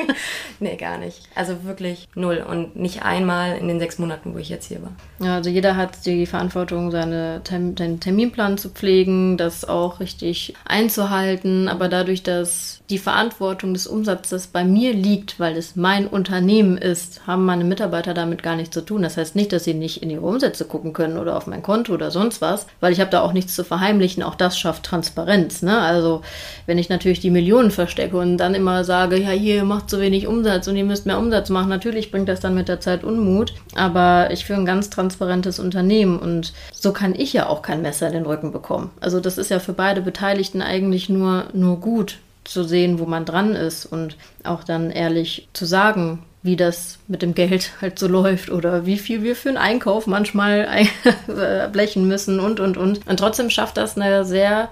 [0.60, 1.22] nee, gar nicht.
[1.34, 2.44] Also wirklich null.
[2.48, 4.92] Und nicht einmal in den sechs Monaten, wo ich jetzt hier war.
[5.18, 10.54] Ja, also jeder hat die Verantwortung, seine Term seinen Terminplan zu pflegen, das auch richtig
[10.64, 11.68] einzuhalten.
[11.68, 17.26] Aber dadurch, dass die Verantwortung des Umsatzes bei mir liegt, weil es mein Unternehmen ist,
[17.26, 19.02] haben meine Mitarbeiter damit gar nichts zu tun.
[19.02, 21.92] Das heißt nicht, dass sie nicht in ihre Umsätze gucken können oder auf mein Konto
[21.92, 24.22] oder sonst was, weil ich habe da auch nichts zu verheimlichen.
[24.22, 25.62] Auch das schafft Transparenz.
[25.62, 25.78] Ne?
[25.78, 26.22] Also
[26.66, 30.26] wenn ich natürlich die Millionen verstecke und dann immer sage, ja, hier macht so wenig
[30.26, 33.54] Umsatz und ihr müsst mehr Umsatz machen, natürlich bringt das dann mit der Zeit Unmut.
[33.74, 38.06] Aber ich führe ein ganz transparentes Unternehmen und so kann ich ja auch kein Messer
[38.08, 38.90] in den Rücken bekommen.
[39.00, 43.24] Also das ist ja für beide Beteiligten eigentlich nur, nur gut, zu sehen, wo man
[43.24, 48.06] dran ist und auch dann ehrlich zu sagen, wie das mit dem Geld halt so
[48.06, 50.86] läuft oder wie viel wir für einen Einkauf manchmal
[51.72, 53.06] blechen müssen und, und, und.
[53.06, 54.68] Und trotzdem schafft das eine sehr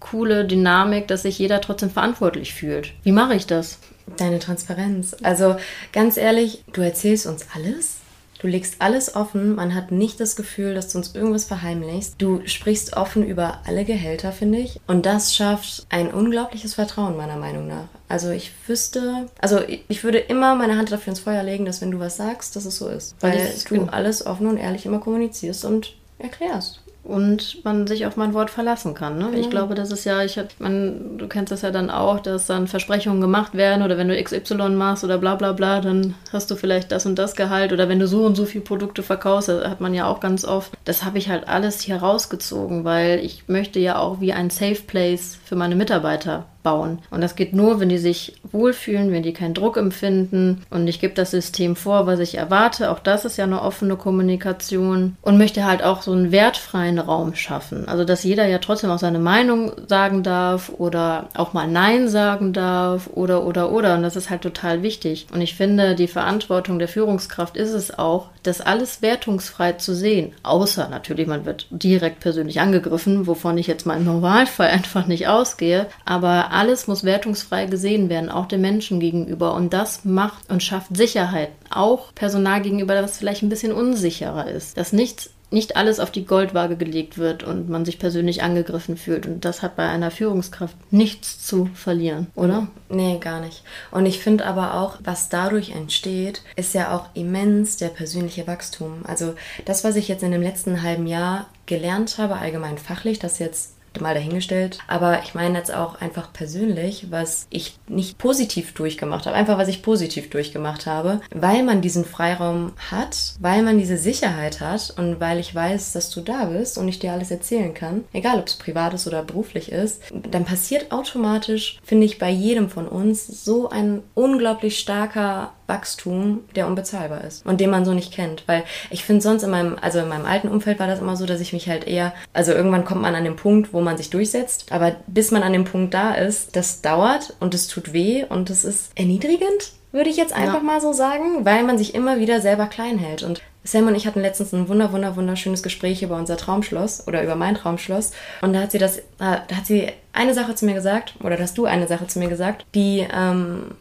[0.00, 2.92] coole Dynamik, dass sich jeder trotzdem verantwortlich fühlt.
[3.02, 3.78] Wie mache ich das?
[4.16, 5.16] Deine Transparenz.
[5.22, 5.56] Also
[5.92, 7.97] ganz ehrlich, du erzählst uns alles
[8.38, 12.14] Du legst alles offen, man hat nicht das Gefühl, dass du uns irgendwas verheimlichst.
[12.18, 14.80] Du sprichst offen über alle Gehälter, finde ich.
[14.86, 17.88] Und das schafft ein unglaubliches Vertrauen, meiner Meinung nach.
[18.08, 21.90] Also ich wüsste, also ich würde immer meine Hand dafür ins Feuer legen, dass wenn
[21.90, 23.16] du was sagst, dass es so ist.
[23.20, 28.34] Weil du alles offen und ehrlich immer kommunizierst und erklärst und man sich auf mein
[28.34, 29.18] Wort verlassen kann.
[29.18, 29.28] Ne?
[29.28, 29.34] Mhm.
[29.34, 32.68] Ich glaube, das ist ja, ich man, du kennst das ja dann auch, dass dann
[32.68, 36.56] Versprechungen gemacht werden oder wenn du XY machst oder bla bla bla, dann hast du
[36.56, 39.80] vielleicht das und das Gehalt oder wenn du so und so viele Produkte verkaufst, hat
[39.80, 40.72] man ja auch ganz oft.
[40.84, 44.82] Das habe ich halt alles hier rausgezogen, weil ich möchte ja auch wie ein Safe
[44.86, 46.98] Place für meine Mitarbeiter bauen.
[47.10, 50.62] Und das geht nur, wenn die sich wohlfühlen, wenn die keinen Druck empfinden.
[50.70, 52.90] Und ich gebe das System vor, was ich erwarte.
[52.90, 55.16] Auch das ist ja eine offene Kommunikation.
[55.22, 57.88] Und möchte halt auch so einen wertfreien Raum schaffen.
[57.88, 62.52] Also, dass jeder ja trotzdem auch seine Meinung sagen darf oder auch mal Nein sagen
[62.52, 63.94] darf oder, oder, oder.
[63.94, 65.26] Und das ist halt total wichtig.
[65.32, 70.32] Und ich finde, die Verantwortung der Führungskraft ist es auch, das alles wertungsfrei zu sehen.
[70.42, 75.28] Außer natürlich, man wird direkt persönlich angegriffen, wovon ich jetzt mal im Normalfall einfach nicht
[75.28, 75.86] ausgehe.
[76.04, 79.54] Aber alles muss wertungsfrei gesehen werden, auch den Menschen gegenüber.
[79.54, 84.76] Und das macht und schafft Sicherheit, auch Personal gegenüber, das vielleicht ein bisschen unsicherer ist.
[84.76, 89.26] Dass nichts nicht alles auf die Goldwaage gelegt wird und man sich persönlich angegriffen fühlt.
[89.26, 92.68] Und das hat bei einer Führungskraft nichts zu verlieren, oder?
[92.90, 93.62] Nee, gar nicht.
[93.90, 99.04] Und ich finde aber auch, was dadurch entsteht, ist ja auch immens der persönliche Wachstum.
[99.04, 99.34] Also
[99.64, 103.77] das, was ich jetzt in dem letzten halben Jahr gelernt habe, allgemein fachlich, das jetzt
[104.00, 104.78] mal dahingestellt.
[104.86, 109.68] Aber ich meine jetzt auch einfach persönlich, was ich nicht positiv durchgemacht habe, einfach was
[109.68, 115.20] ich positiv durchgemacht habe, weil man diesen Freiraum hat, weil man diese Sicherheit hat und
[115.20, 118.46] weil ich weiß, dass du da bist und ich dir alles erzählen kann, egal ob
[118.46, 123.26] es privat ist oder beruflich ist, dann passiert automatisch, finde ich, bei jedem von uns
[123.44, 128.42] so ein unglaublich starker Wachstum, der unbezahlbar ist und den man so nicht kennt.
[128.46, 131.26] Weil ich finde sonst in meinem, also in meinem alten Umfeld war das immer so,
[131.26, 134.10] dass ich mich halt eher, also irgendwann kommt man an den Punkt, wo man sich
[134.10, 138.24] durchsetzt, aber bis man an dem Punkt da ist, das dauert und es tut weh
[138.28, 140.62] und es ist erniedrigend, würde ich jetzt einfach ja.
[140.62, 143.22] mal so sagen, weil man sich immer wieder selber klein hält.
[143.22, 147.22] Und Sam und ich hatten letztens ein wunder, wunder, wunderschönes Gespräch über unser Traumschloss oder
[147.22, 148.12] über mein Traumschloss.
[148.42, 151.36] Und da hat sie das, äh, da hat sie eine Sache zu mir gesagt, oder
[151.36, 153.74] da hast du eine Sache zu mir gesagt, die, ähm,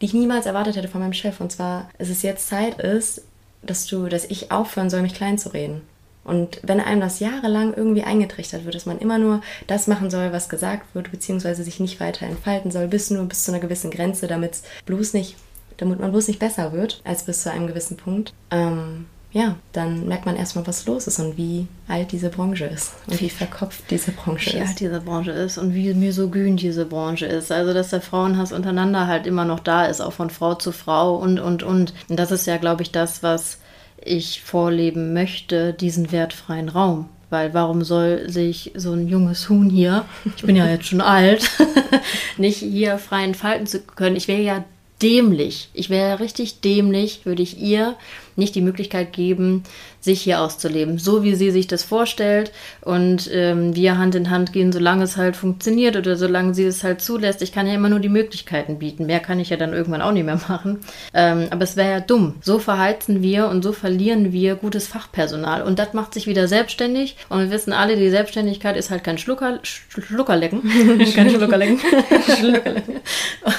[0.00, 1.40] die ich niemals erwartet hätte von meinem Chef.
[1.40, 3.22] Und zwar, dass es jetzt Zeit ist,
[3.62, 5.82] dass du, dass ich aufhören soll, mich klein zu reden.
[6.24, 10.32] Und wenn einem das jahrelang irgendwie eingetrichtert wird, dass man immer nur das machen soll,
[10.32, 13.90] was gesagt wird, beziehungsweise sich nicht weiter entfalten soll, bis nur bis zu einer gewissen
[13.90, 15.36] Grenze, damit bloß nicht,
[15.78, 20.08] damit man bloß nicht besser wird, als bis zu einem gewissen Punkt, ähm, ja, dann
[20.08, 23.84] merkt man erstmal, was los ist und wie alt diese Branche ist und wie verkopft
[23.88, 24.56] diese Branche wie ist.
[24.56, 27.52] Wie alt diese Branche ist und wie misogyn diese Branche ist.
[27.52, 31.14] Also, dass der Frauenhass untereinander halt immer noch da ist, auch von Frau zu Frau
[31.14, 31.94] und, und, und.
[32.08, 33.58] Und das ist ja, glaube ich, das, was
[34.04, 37.08] ich vorleben möchte, diesen wertfreien Raum.
[37.28, 40.04] Weil warum soll sich so ein junges Huhn hier,
[40.36, 41.48] ich bin ja jetzt schon alt,
[42.36, 44.16] nicht hier frei entfalten zu können?
[44.16, 44.64] Ich wäre ja
[45.00, 45.70] dämlich.
[45.72, 47.96] Ich wäre richtig dämlich, würde ich ihr
[48.36, 49.64] nicht die Möglichkeit geben,
[50.00, 54.52] sich hier auszuleben, so wie sie sich das vorstellt und ähm, wir Hand in Hand
[54.52, 57.42] gehen, solange es halt funktioniert oder solange sie es halt zulässt.
[57.42, 59.06] Ich kann ja immer nur die Möglichkeiten bieten.
[59.06, 60.78] Mehr kann ich ja dann irgendwann auch nicht mehr machen.
[61.12, 62.36] Ähm, aber es wäre ja dumm.
[62.40, 67.16] So verheizen wir und so verlieren wir gutes Fachpersonal und das macht sich wieder selbstständig
[67.28, 70.62] und wir wissen alle, die Selbstständigkeit ist halt kein Schlucker, Schluckerlecken.
[71.14, 71.78] kein Schluckerlecken.
[72.38, 73.00] Schluckerlecken.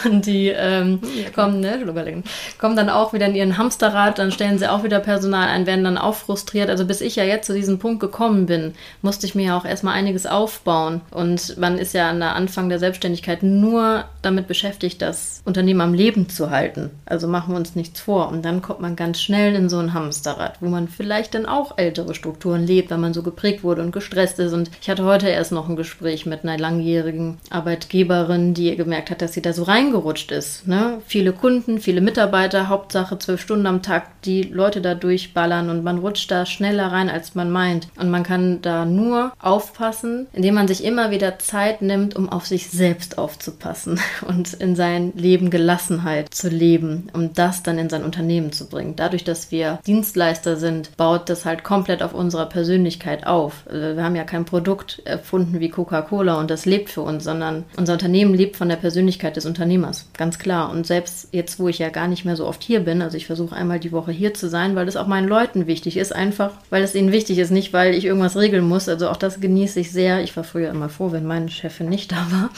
[0.06, 1.00] Und die ähm,
[1.36, 2.24] kommen, ne, Schluckerlecken,
[2.58, 5.84] kommen dann auch wieder in ihren Hamsterrad, dann stellen sie auch wieder Personal ein, werden
[5.84, 6.70] dann auch frustriert.
[6.70, 9.66] Also bis ich ja jetzt zu diesem Punkt gekommen bin, musste ich mir ja auch
[9.66, 11.02] erstmal einiges aufbauen.
[11.12, 15.94] Und man ist ja an der Anfang der Selbstständigkeit nur damit beschäftigt, das Unternehmen am
[15.94, 16.92] Leben zu halten.
[17.06, 18.30] Also machen wir uns nichts vor.
[18.30, 21.78] Und dann kommt man ganz schnell in so ein Hamsterrad, wo man vielleicht dann auch
[21.78, 24.54] ältere Strukturen lebt, weil man so geprägt wurde und gestresst ist.
[24.54, 29.22] Und ich hatte heute erst noch ein Gespräch mit einer langjährigen Arbeitgeberin, die gemerkt hat,
[29.22, 30.68] dass sie da so reingerutscht ist.
[30.68, 31.02] Ne?
[31.06, 36.00] Viele Kunden, viele Mitarbeiter, Hauptsache zwölf Stunden am Tag, die Leute da durchballern und man
[36.00, 37.88] rutscht da schneller rein, als man meint.
[37.98, 42.46] Und man kann da nur aufpassen, indem man sich immer wieder Zeit nimmt, um auf
[42.46, 48.04] sich selbst aufzupassen und in sein Leben Gelassenheit zu leben, um das dann in sein
[48.04, 48.96] Unternehmen zu bringen.
[48.96, 53.64] Dadurch, dass wir Dienstleister sind, baut das halt komplett auf unserer Persönlichkeit auf.
[53.66, 57.64] Also wir haben ja kein Produkt erfunden wie Coca-Cola und das lebt für uns, sondern
[57.78, 60.10] unser Unternehmen lebt von der Persönlichkeit des Unternehmers.
[60.18, 60.72] Ganz klar.
[60.72, 63.26] Und selbst jetzt, wo ich ja gar nicht mehr so oft hier bin, also ich
[63.26, 66.52] versuche einmal die Woche hier zu sein, weil es auch meinen Leuten wichtig ist, einfach
[66.70, 68.90] weil es ihnen wichtig ist, nicht weil ich irgendwas regeln muss.
[68.90, 70.22] Also auch das genieße ich sehr.
[70.22, 72.50] Ich war früher immer froh, wenn meine Chefin nicht da war.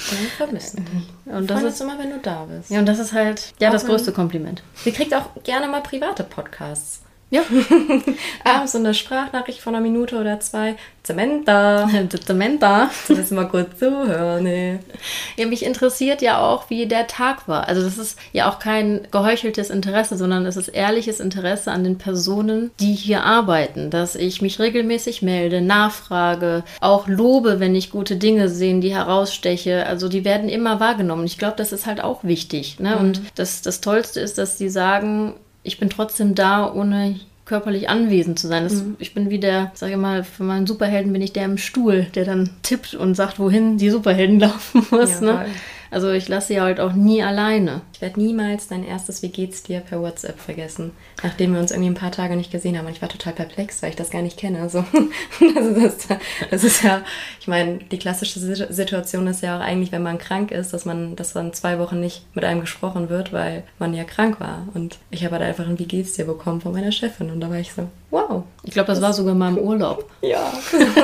[1.25, 1.37] Dann.
[1.37, 2.69] Und das ist immer, wenn du da bist.
[2.69, 4.63] Ja, und das ist halt ja auch das größte Kompliment.
[4.75, 7.02] Sie kriegt auch gerne mal private Podcasts.
[7.33, 7.41] Ja.
[8.43, 10.75] Abends so eine Sprachnachricht von einer Minute oder zwei.
[11.01, 11.89] Zementa.
[12.23, 12.91] Zementa.
[13.07, 14.43] Willst mal kurz zuhören.
[14.43, 14.79] Nee.
[15.35, 17.67] Ja, mich interessiert ja auch, wie der Tag war.
[17.67, 21.97] Also das ist ja auch kein geheucheltes Interesse, sondern es ist ehrliches Interesse an den
[21.97, 23.89] Personen, die hier arbeiten.
[23.89, 29.87] Dass ich mich regelmäßig melde, nachfrage, auch lobe, wenn ich gute Dinge sehe, die heraussteche.
[29.87, 31.25] Also die werden immer wahrgenommen.
[31.25, 32.79] Ich glaube, das ist halt auch wichtig.
[32.79, 32.91] Ne?
[32.91, 33.01] Mhm.
[33.01, 35.33] Und das, das Tollste ist, dass sie sagen,
[35.63, 38.63] ich bin trotzdem da, ohne körperlich anwesend zu sein.
[38.63, 38.95] Das, mhm.
[38.99, 42.07] Ich bin wie der, sag ich mal, für meinen Superhelden bin ich der im Stuhl,
[42.15, 45.21] der dann tippt und sagt, wohin die Superhelden laufen muss.
[45.21, 45.45] Ja, ne?
[45.91, 47.81] Also ich lasse sie halt auch nie alleine.
[48.03, 50.91] Ich werde niemals dein erstes Wie geht's dir per WhatsApp vergessen,
[51.23, 52.85] nachdem wir uns irgendwie ein paar Tage nicht gesehen haben.
[52.85, 54.59] Und ich war total perplex, weil ich das gar nicht kenne.
[54.59, 54.79] Also,
[55.55, 56.09] also das,
[56.51, 57.01] das ist ja,
[57.39, 61.15] ich meine, die klassische Situation ist ja auch eigentlich, wenn man krank ist, dass man,
[61.15, 64.67] dass dann zwei Wochen nicht mit einem gesprochen wird, weil man ja krank war.
[64.73, 67.31] Und ich habe halt einfach ein Wie geht's dir bekommen von meiner Chefin.
[67.31, 68.43] Und da war ich so, wow.
[68.63, 70.09] Ich glaube, das, das war sogar mal im Urlaub.
[70.21, 70.53] Ja.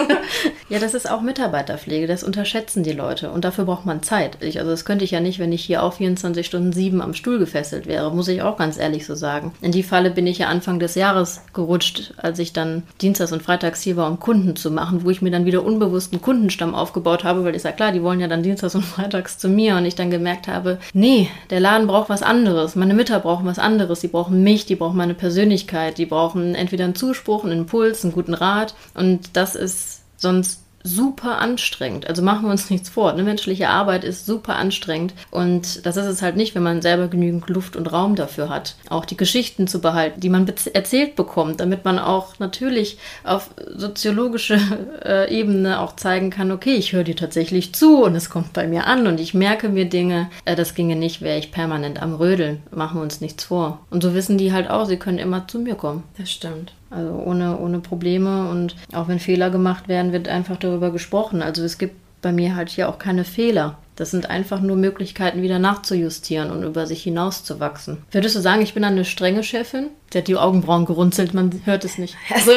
[0.70, 2.08] ja, das ist auch Mitarbeiterpflege.
[2.08, 3.32] Das unterschätzen die Leute.
[3.32, 4.38] Und dafür braucht man Zeit.
[4.42, 7.14] Ich, also das könnte ich ja nicht, wenn ich hier auch 24 Stunden sieben am
[7.14, 9.54] Stuhl gefesselt wäre, muss ich auch ganz ehrlich so sagen.
[9.62, 13.44] In die Falle bin ich ja Anfang des Jahres gerutscht, als ich dann Dienstags und
[13.44, 17.24] Freitags hier war, um Kunden zu machen, wo ich mir dann wieder unbewussten Kundenstamm aufgebaut
[17.24, 19.86] habe, weil ist ja klar, die wollen ja dann Dienstags und Freitags zu mir und
[19.86, 24.00] ich dann gemerkt habe, nee, der Laden braucht was anderes, meine Mütter brauchen was anderes,
[24.00, 28.14] die brauchen mich, die brauchen meine Persönlichkeit, die brauchen entweder einen Zuspruch, einen Impuls, einen
[28.14, 30.62] guten Rat und das ist sonst
[30.96, 32.08] super anstrengend.
[32.08, 33.12] Also machen wir uns nichts vor.
[33.12, 37.08] Eine menschliche Arbeit ist super anstrengend und das ist es halt nicht, wenn man selber
[37.08, 38.76] genügend Luft und Raum dafür hat.
[38.90, 44.60] Auch die Geschichten zu behalten, die man erzählt bekommt, damit man auch natürlich auf soziologische
[45.06, 48.68] äh, Ebene auch zeigen kann, okay, ich höre dir tatsächlich zu und es kommt bei
[48.68, 50.30] mir an und ich merke mir Dinge.
[50.46, 52.64] Äh, das ginge nicht, wäre ich permanent am Rödeln.
[52.72, 53.80] Machen wir uns nichts vor.
[53.90, 56.04] Und so wissen die halt auch, sie können immer zu mir kommen.
[56.18, 56.74] Das stimmt.
[56.90, 61.42] Also ohne, ohne Probleme und auch wenn Fehler gemacht werden, wird einfach darüber gesprochen.
[61.42, 63.78] Also es gibt bei mir halt hier auch keine Fehler.
[63.96, 67.98] Das sind einfach nur Möglichkeiten, wieder nachzujustieren und über sich hinauszuwachsen.
[68.12, 69.88] Würdest du sagen, ich bin eine strenge Chefin?
[70.12, 72.16] Sie hat die Augenbrauen gerunzelt, man hört es nicht.
[72.34, 72.52] Also,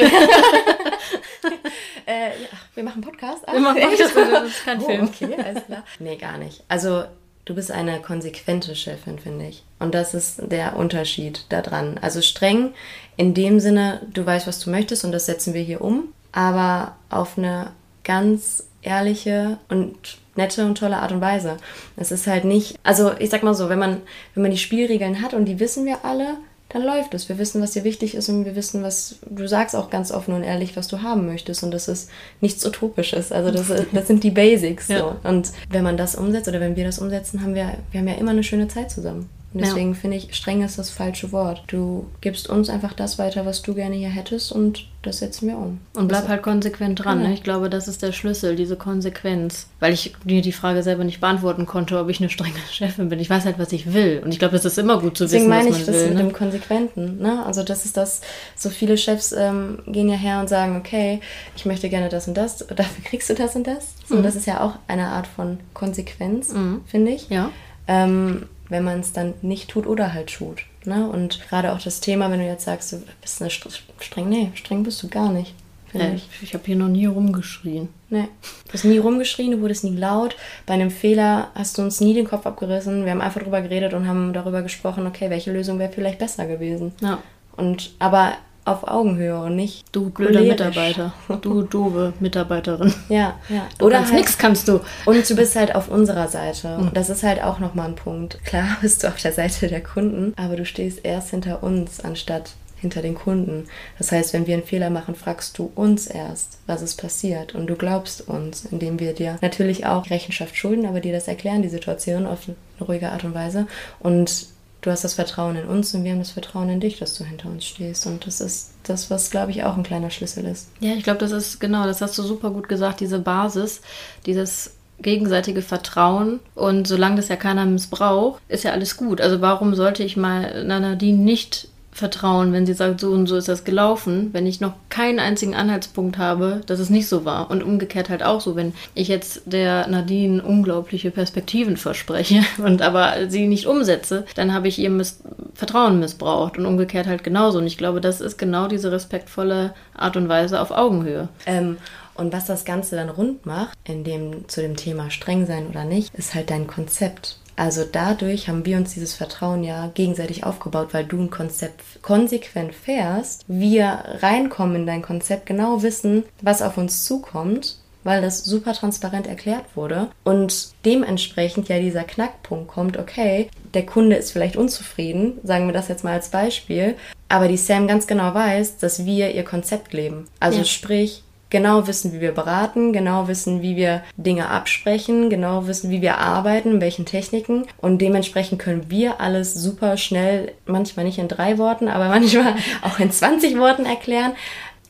[2.07, 3.45] äh, ja, wir machen Podcast.
[3.51, 5.05] wir machen Podcast, das ist kein oh, Film.
[5.09, 5.83] Okay, alles klar.
[5.99, 6.62] Nee, gar nicht.
[6.68, 7.05] Also
[7.44, 9.64] du bist eine konsequente Chefin, finde ich.
[9.78, 11.98] Und das ist der Unterschied daran.
[12.00, 12.72] Also streng
[13.16, 16.96] in dem Sinne, du weißt, was du möchtest und das setzen wir hier um, aber
[17.11, 17.72] auf eine
[18.05, 21.59] ganz ehrliche und nette und tolle Art und Weise.
[21.96, 24.00] Es ist halt nicht, also ich sag mal so, wenn man,
[24.35, 26.37] wenn man die Spielregeln hat und die wissen wir alle,
[26.72, 27.28] dann läuft es.
[27.28, 30.35] Wir wissen, was dir wichtig ist und wir wissen, was du sagst auch ganz offen
[30.35, 31.62] und ehrlich, was du haben möchtest.
[31.62, 32.08] Und das ist
[32.40, 33.30] nichts Utopisches.
[33.30, 34.88] Also das, das sind die Basics.
[34.88, 34.98] Ja.
[34.98, 35.16] So.
[35.28, 38.14] Und wenn man das umsetzt oder wenn wir das umsetzen, haben wir, wir haben ja
[38.14, 39.28] immer eine schöne Zeit zusammen.
[39.55, 39.95] Und deswegen ja.
[39.95, 41.65] finde ich, streng ist das falsche Wort.
[41.67, 45.59] Du gibst uns einfach das weiter, was du gerne hier hättest und das setzen wir
[45.59, 45.81] um.
[45.95, 47.19] Und bleib halt konsequent dran.
[47.19, 47.29] Genau.
[47.29, 47.35] Ne?
[47.35, 49.67] Ich glaube, das ist der Schlüssel, diese Konsequenz.
[49.81, 53.19] Weil ich mir die Frage selber nicht beantworten konnte, ob ich eine strenge Chefin bin.
[53.19, 54.23] Ich weiß halt, was ich will.
[54.25, 55.87] Und ich glaube, es ist immer gut zu Deswegen wissen, was man will.
[55.87, 57.19] Deswegen meine ich das mit dem Konsequenten.
[57.19, 57.45] Ne?
[57.45, 58.23] Also das ist das,
[58.57, 61.21] so viele Chefs ähm, gehen ja her und sagen, okay,
[61.57, 63.95] ich möchte gerne das und das, dafür kriegst du das und das.
[64.09, 64.23] So, mhm.
[64.23, 66.83] Das ist ja auch eine Art von Konsequenz, mhm.
[66.87, 67.29] finde ich.
[67.29, 67.51] Ja.
[67.88, 70.64] Ähm, wenn man es dann nicht tut oder halt tut.
[70.85, 71.08] Ne?
[71.08, 74.82] Und gerade auch das Thema, wenn du jetzt sagst, du bist eine streng, nee, streng
[74.82, 75.54] bist du gar nicht.
[75.94, 77.88] Äh, ich ich habe hier noch nie rumgeschrien.
[78.08, 78.28] Nee,
[78.66, 80.37] du hast nie rumgeschrien, du wurdest nie laut.
[80.66, 83.04] Bei einem Fehler hast du uns nie den Kopf abgerissen.
[83.04, 86.46] Wir haben einfach darüber geredet und haben darüber gesprochen, okay, welche Lösung wäre vielleicht besser
[86.46, 86.92] gewesen.
[87.00, 87.22] Ja.
[87.56, 88.32] Und aber
[88.64, 92.94] auf Augenhöhe und nicht du blöder Mitarbeiter, du doofe Mitarbeiterin.
[93.09, 93.66] Ja, ja.
[93.79, 94.81] Du Oder kannst halt, nix kannst du.
[95.05, 96.77] Und du bist halt auf unserer Seite.
[96.77, 98.38] Und das ist halt auch nochmal ein Punkt.
[98.44, 102.53] Klar bist du auf der Seite der Kunden, aber du stehst erst hinter uns anstatt
[102.83, 103.68] hinter den Kunden.
[103.96, 107.68] Das heißt, wenn wir einen Fehler machen, fragst du uns erst, was ist passiert und
[107.68, 111.68] du glaubst uns, indem wir dir natürlich auch Rechenschaft schulden, aber dir das erklären, die
[111.68, 113.66] Situation auf eine ruhige Art und Weise
[114.01, 114.46] und
[114.83, 117.25] du hast das Vertrauen in uns und wir haben das Vertrauen in dich, dass du
[117.25, 118.07] hinter uns stehst.
[118.07, 120.68] Und das ist das, was, glaube ich, auch ein kleiner Schlüssel ist.
[120.81, 123.81] Ja, ich glaube, das ist genau, das hast du super gut gesagt, diese Basis,
[124.27, 126.40] dieses gegenseitige Vertrauen.
[126.55, 129.21] Und solange das ja keiner missbraucht, ist ja alles gut.
[129.21, 133.48] Also warum sollte ich mal Nadine nicht vertrauen, wenn sie sagt, so und so ist
[133.48, 137.50] das gelaufen, wenn ich noch keinen einzigen Anhaltspunkt habe, dass es nicht so war.
[137.50, 143.28] Und umgekehrt halt auch so, wenn ich jetzt der Nadine unglaubliche Perspektiven verspreche und aber
[143.28, 145.20] sie nicht umsetze, dann habe ich ihr Miss
[145.55, 147.59] Vertrauen missbraucht und umgekehrt halt genauso.
[147.59, 151.28] Und ich glaube, das ist genau diese respektvolle Art und Weise auf Augenhöhe.
[151.44, 151.76] Ähm,
[152.14, 155.85] und was das Ganze dann rund macht, in dem, zu dem Thema streng sein oder
[155.85, 157.38] nicht, ist halt dein Konzept.
[157.62, 162.75] Also dadurch haben wir uns dieses Vertrauen ja gegenseitig aufgebaut, weil du ein Konzept konsequent
[162.75, 168.72] fährst, wir reinkommen in dein Konzept, genau wissen, was auf uns zukommt weil das super
[168.72, 175.38] transparent erklärt wurde und dementsprechend ja dieser Knackpunkt kommt, okay, der Kunde ist vielleicht unzufrieden,
[175.44, 176.96] sagen wir das jetzt mal als Beispiel,
[177.29, 180.27] aber die Sam ganz genau weiß, dass wir ihr Konzept leben.
[180.40, 180.64] Also ja.
[180.64, 181.22] sprich,
[181.53, 186.19] genau wissen, wie wir beraten, genau wissen, wie wir Dinge absprechen, genau wissen, wie wir
[186.19, 187.67] arbeiten, welchen Techniken.
[187.77, 192.99] Und dementsprechend können wir alles super schnell, manchmal nicht in drei Worten, aber manchmal auch
[192.99, 194.33] in 20 Worten erklären.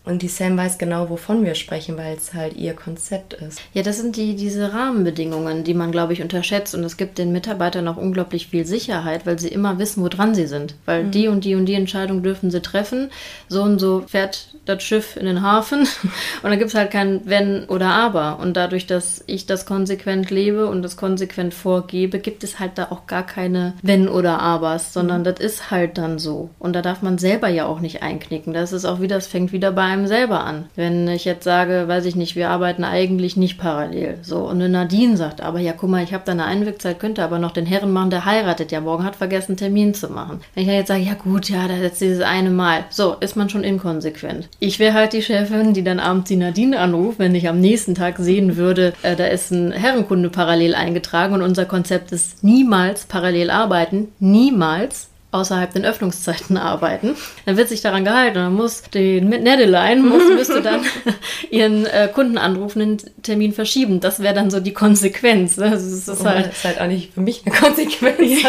[0.04, 3.60] Und die Sam weiß genau, wovon wir sprechen, weil es halt ihr Konzept ist.
[3.72, 6.74] Ja, das sind die, diese Rahmenbedingungen, die man, glaube ich, unterschätzt.
[6.74, 10.48] Und es gibt den Mitarbeitern auch unglaublich viel Sicherheit, weil sie immer wissen, woran sie
[10.48, 10.74] sind.
[10.86, 11.10] Weil mhm.
[11.12, 13.10] die und die und die Entscheidung dürfen sie treffen.
[13.48, 15.80] So und so fährt das Schiff in den Hafen.
[16.42, 18.38] Und dann gibt es halt kein Wenn oder Aber.
[18.38, 22.88] Und dadurch, dass ich das konsequent lebe und das konsequent vorgebe, gibt es halt da
[22.90, 25.24] auch gar keine Wenn oder Abers, sondern mhm.
[25.24, 26.50] das ist halt dann so.
[26.58, 28.52] Und da darf man selber ja auch nicht einknicken.
[28.52, 30.66] Das ist auch wieder, das fängt wieder bei einem selber an.
[30.74, 34.18] Wenn ich jetzt sage, weiß ich nicht, wir arbeiten eigentlich nicht parallel.
[34.22, 37.22] So, und eine Nadine sagt, aber ja, guck mal, ich habe da eine Einwirkzeit, könnte
[37.22, 40.40] aber noch den Herren machen, der heiratet ja morgen, hat vergessen, Termin zu machen.
[40.54, 42.84] Wenn ich jetzt sage, ja gut, ja, da ist dieses eine Mal.
[42.90, 44.48] So, ist man schon inkonsequent.
[44.58, 47.94] Ich wäre halt die Chefin, die dann abends die Nadine anruft, wenn ich am nächsten
[47.94, 53.04] Tag sehen würde, äh, da ist ein Herrenkunde parallel eingetragen und unser Konzept ist niemals
[53.04, 57.16] parallel arbeiten, niemals außerhalb den Öffnungszeiten arbeiten.
[57.46, 58.34] Dann wird sich daran gehalten.
[58.34, 60.82] Dann muss die Nedeline muss, müsste dann
[61.50, 64.00] ihren äh, Kunden anrufen, den Termin verschieben.
[64.00, 65.56] Das wäre dann so die Konsequenz.
[65.56, 65.64] Ne?
[65.64, 68.20] Also das ist, halt, ist halt auch nicht für mich eine Konsequenz.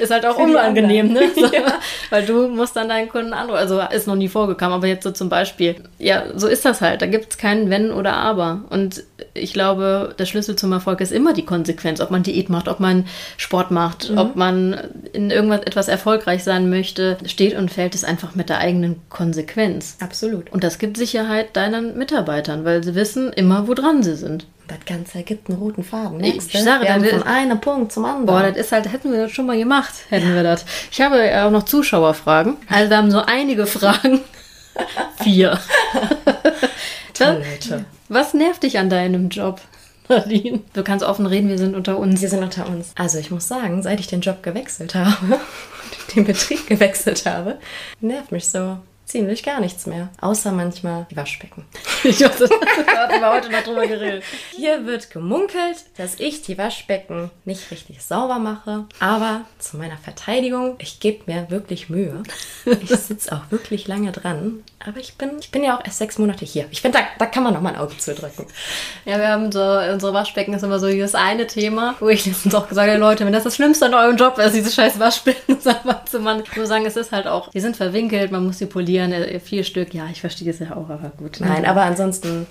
[0.00, 1.30] ist halt auch unangenehm, ne?
[1.34, 1.78] So, ja.
[2.10, 3.58] Weil du musst dann deinen Kunden anrufen.
[3.58, 5.76] Also ist noch nie vorgekommen, aber jetzt so zum Beispiel.
[5.98, 7.02] Ja, so ist das halt.
[7.02, 8.64] Da gibt es keinen Wenn oder Aber.
[8.70, 9.04] Und
[9.34, 12.00] ich glaube, der Schlüssel zum Erfolg ist immer die Konsequenz.
[12.00, 13.06] Ob man Diät macht, ob man
[13.36, 14.18] Sport macht, mhm.
[14.18, 14.78] ob man
[15.12, 19.96] in irgendwas etwas erfolgreich sein möchte, steht und fällt es einfach mit der eigenen Konsequenz.
[20.00, 20.52] Absolut.
[20.52, 24.46] Und das gibt Sicherheit deinen Mitarbeitern, weil sie wissen immer, wo dran sie sind.
[24.66, 26.18] Das Ganze ergibt einen roten Faden.
[26.18, 26.34] Ne?
[26.36, 28.26] Ich, sage, dann von einem Punkt zum anderen.
[28.26, 30.34] Boah, das ist halt, hätten wir das schon mal gemacht, hätten ja.
[30.36, 30.64] wir das.
[30.90, 32.56] Ich habe ja auch noch Zuschauerfragen.
[32.70, 34.20] Also wir haben so einige Fragen.
[35.22, 35.58] Vier.
[37.12, 37.84] Toilette.
[38.08, 39.60] Was nervt dich an deinem Job?
[40.08, 40.60] Nadine.
[40.74, 42.20] Du kannst offen reden, wir sind unter uns.
[42.20, 42.92] Wir sind unter uns.
[42.94, 45.40] Also ich muss sagen, seit ich den Job gewechselt habe,
[46.14, 47.58] den Betrieb gewechselt habe,
[48.00, 50.08] nervt mich so ziemlich gar nichts mehr.
[50.20, 51.64] Außer manchmal die Waschbecken.
[52.06, 54.24] Ich dachte, da hatten wir heute noch drüber geredet.
[54.54, 58.84] Hier wird gemunkelt, dass ich die Waschbecken nicht richtig sauber mache.
[59.00, 62.22] Aber zu meiner Verteidigung, ich gebe mir wirklich Mühe.
[62.66, 64.62] Ich sitze auch wirklich lange dran.
[64.86, 66.66] Aber ich bin, ich bin ja auch erst sechs Monate hier.
[66.70, 68.44] Ich finde, da, da kann man noch mal ein Auge zudrücken.
[69.06, 72.54] Ja, wir haben so, unsere Waschbecken ist immer so das eine Thema, wo ich letztens
[72.54, 75.58] auch gesagt habe, Leute, wenn das das Schlimmste an eurem Job ist, diese scheiß Waschbecken
[75.60, 76.42] sauber zu machen.
[76.50, 79.40] Ich muss sagen, es ist halt auch, die sind verwinkelt, man muss sie polieren, äh,
[79.40, 79.94] vier Stück.
[79.94, 81.38] Ja, ich verstehe es ja auch, aber gut.
[81.40, 82.46] Nein, aber ansonsten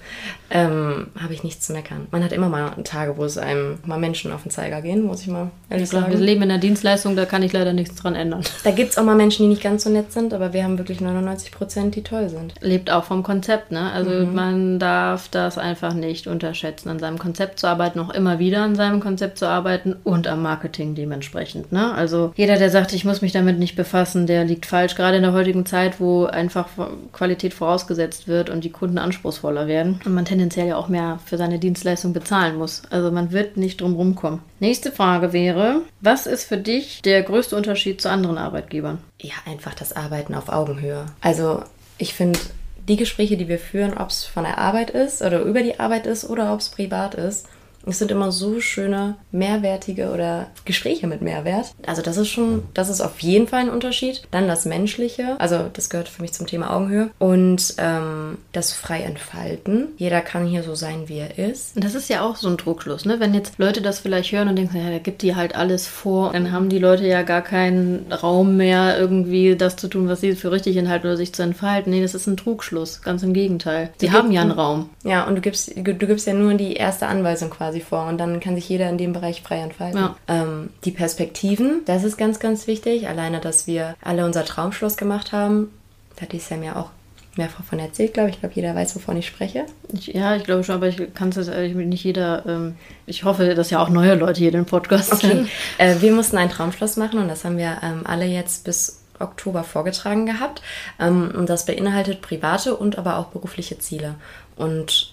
[0.50, 2.08] ähm, habe ich nichts zu meckern.
[2.12, 5.22] Man hat immer mal Tage, wo es einem mal Menschen auf den Zeiger gehen, muss
[5.22, 6.12] ich mal ehrlich sagen.
[6.12, 8.44] Wir leben in einer Dienstleistung, da kann ich leider nichts dran ändern.
[8.64, 10.78] Da gibt es auch mal Menschen, die nicht ganz so nett sind, aber wir haben
[10.78, 12.54] wirklich 99 Prozent, die toll toll sind.
[12.62, 13.92] Lebt auch vom Konzept, ne?
[13.92, 14.36] Also mhm.
[14.36, 18.76] man darf das einfach nicht unterschätzen, an seinem Konzept zu arbeiten, auch immer wieder an
[18.76, 21.94] seinem Konzept zu arbeiten und am Marketing dementsprechend, ne?
[21.94, 24.96] Also jeder, der sagt, ich muss mich damit nicht befassen, der liegt falsch.
[24.96, 26.68] Gerade in der heutigen Zeit, wo einfach
[27.12, 31.38] Qualität vorausgesetzt wird und die Kunden anspruchsvoller werden und man tendenziell ja auch mehr für
[31.38, 32.84] seine Dienstleistung bezahlen muss.
[32.90, 34.40] Also man wird nicht drum rumkommen.
[34.60, 39.00] Nächste Frage wäre, was ist für dich der größte Unterschied zu anderen Arbeitgebern?
[39.22, 41.06] Ja, einfach das Arbeiten auf Augenhöhe.
[41.22, 41.64] Also
[41.98, 42.40] ich finde,
[42.88, 46.06] die Gespräche, die wir führen, ob es von der Arbeit ist oder über die Arbeit
[46.06, 47.48] ist oder ob es privat ist,
[47.86, 51.74] es sind immer so schöne, mehrwertige oder Gespräche mit Mehrwert.
[51.86, 54.24] Also das ist schon, das ist auf jeden Fall ein Unterschied.
[54.32, 57.10] Dann das Menschliche, also das gehört für mich zum Thema Augenhöhe.
[57.20, 59.90] Und ähm, das frei entfalten.
[59.98, 61.76] Jeder kann hier so sein, wie er ist.
[61.76, 63.20] Und das ist ja auch so ein Druckschluss, ne?
[63.20, 66.32] Wenn jetzt Leute das vielleicht hören und denken, ja, da gibt die halt alles vor,
[66.34, 70.36] dann haben die Leute ja gar keinen Raum mehr, irgendwie das zu tun, was sie
[70.36, 71.92] für richtig enthalten oder sich zu entfalten.
[71.92, 73.90] Nee, das ist ein Trugschluss, ganz im Gegenteil.
[73.98, 74.90] Sie haben ja einen Raum.
[75.04, 78.18] Ja, und du gibst, du gibst ja nur die erste Anweisung quasi quasi vor und
[78.18, 80.00] dann kann sich jeder in dem Bereich frei entfalten.
[80.00, 80.16] Ja.
[80.28, 83.08] Ähm, die Perspektiven, das ist ganz, ganz wichtig.
[83.08, 85.72] Alleine, dass wir alle unser Traumschloss gemacht haben,
[86.16, 86.90] da hat die Sam ja auch
[87.36, 88.36] mehrfach von erzählt, glaube ich.
[88.36, 89.66] Ich glaube, jeder weiß, wovon ich spreche.
[89.92, 92.46] Ja, ich glaube schon, aber ich kann es nicht jeder.
[92.46, 92.76] Ähm,
[93.08, 95.48] ich hoffe, dass ja auch neue Leute hier den Podcast okay.
[95.80, 99.64] Äh, wir mussten ein Traumschloss machen und das haben wir ähm, alle jetzt bis Oktober
[99.64, 100.62] vorgetragen gehabt.
[101.00, 104.14] Ähm, und das beinhaltet private und aber auch berufliche Ziele.
[104.56, 105.13] Und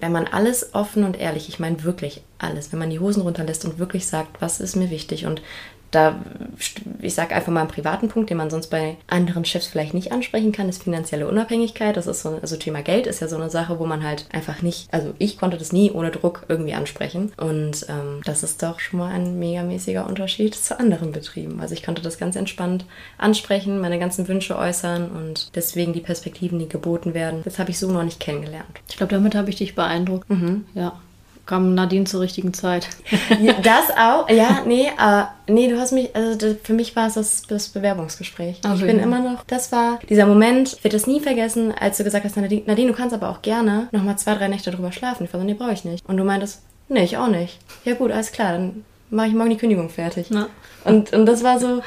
[0.00, 3.64] wenn man alles offen und ehrlich, ich meine wirklich alles, wenn man die Hosen runterlässt
[3.64, 5.42] und wirklich sagt, was ist mir wichtig und
[5.90, 6.16] da,
[7.00, 10.12] ich sage einfach mal einen privaten Punkt, den man sonst bei anderen Chefs vielleicht nicht
[10.12, 11.96] ansprechen kann, ist finanzielle Unabhängigkeit.
[11.96, 14.60] Das ist so, also Thema Geld ist ja so eine Sache, wo man halt einfach
[14.62, 17.32] nicht, also ich konnte das nie ohne Druck irgendwie ansprechen.
[17.36, 21.60] Und ähm, das ist doch schon mal ein megamäßiger Unterschied zu anderen Betrieben.
[21.60, 22.84] Also ich konnte das ganz entspannt
[23.16, 27.40] ansprechen, meine ganzen Wünsche äußern und deswegen die Perspektiven, die geboten werden.
[27.44, 28.66] Das habe ich so noch nicht kennengelernt.
[28.88, 30.28] Ich glaube, damit habe ich dich beeindruckt.
[30.28, 30.66] Mhm.
[30.74, 31.00] Ja
[31.48, 32.88] kam Nadine zur richtigen Zeit.
[33.62, 37.42] das auch, ja, nee, äh, nee, du hast mich, also für mich war es das,
[37.48, 38.60] das Bewerbungsgespräch.
[38.62, 39.04] Also, ich bin ja.
[39.04, 42.36] immer noch, das war dieser Moment, ich werde das nie vergessen, als du gesagt hast,
[42.36, 45.24] Nadine, Nadine, du kannst aber auch gerne nochmal zwei, drei Nächte drüber schlafen.
[45.24, 46.06] Ich war so, nee, brauche ich nicht.
[46.06, 47.58] Und du meintest, nee, ich auch nicht.
[47.84, 50.28] Ja gut, alles klar, dann mache ich morgen die Kündigung fertig.
[50.28, 50.48] Ja.
[50.84, 51.80] Und, und das war so,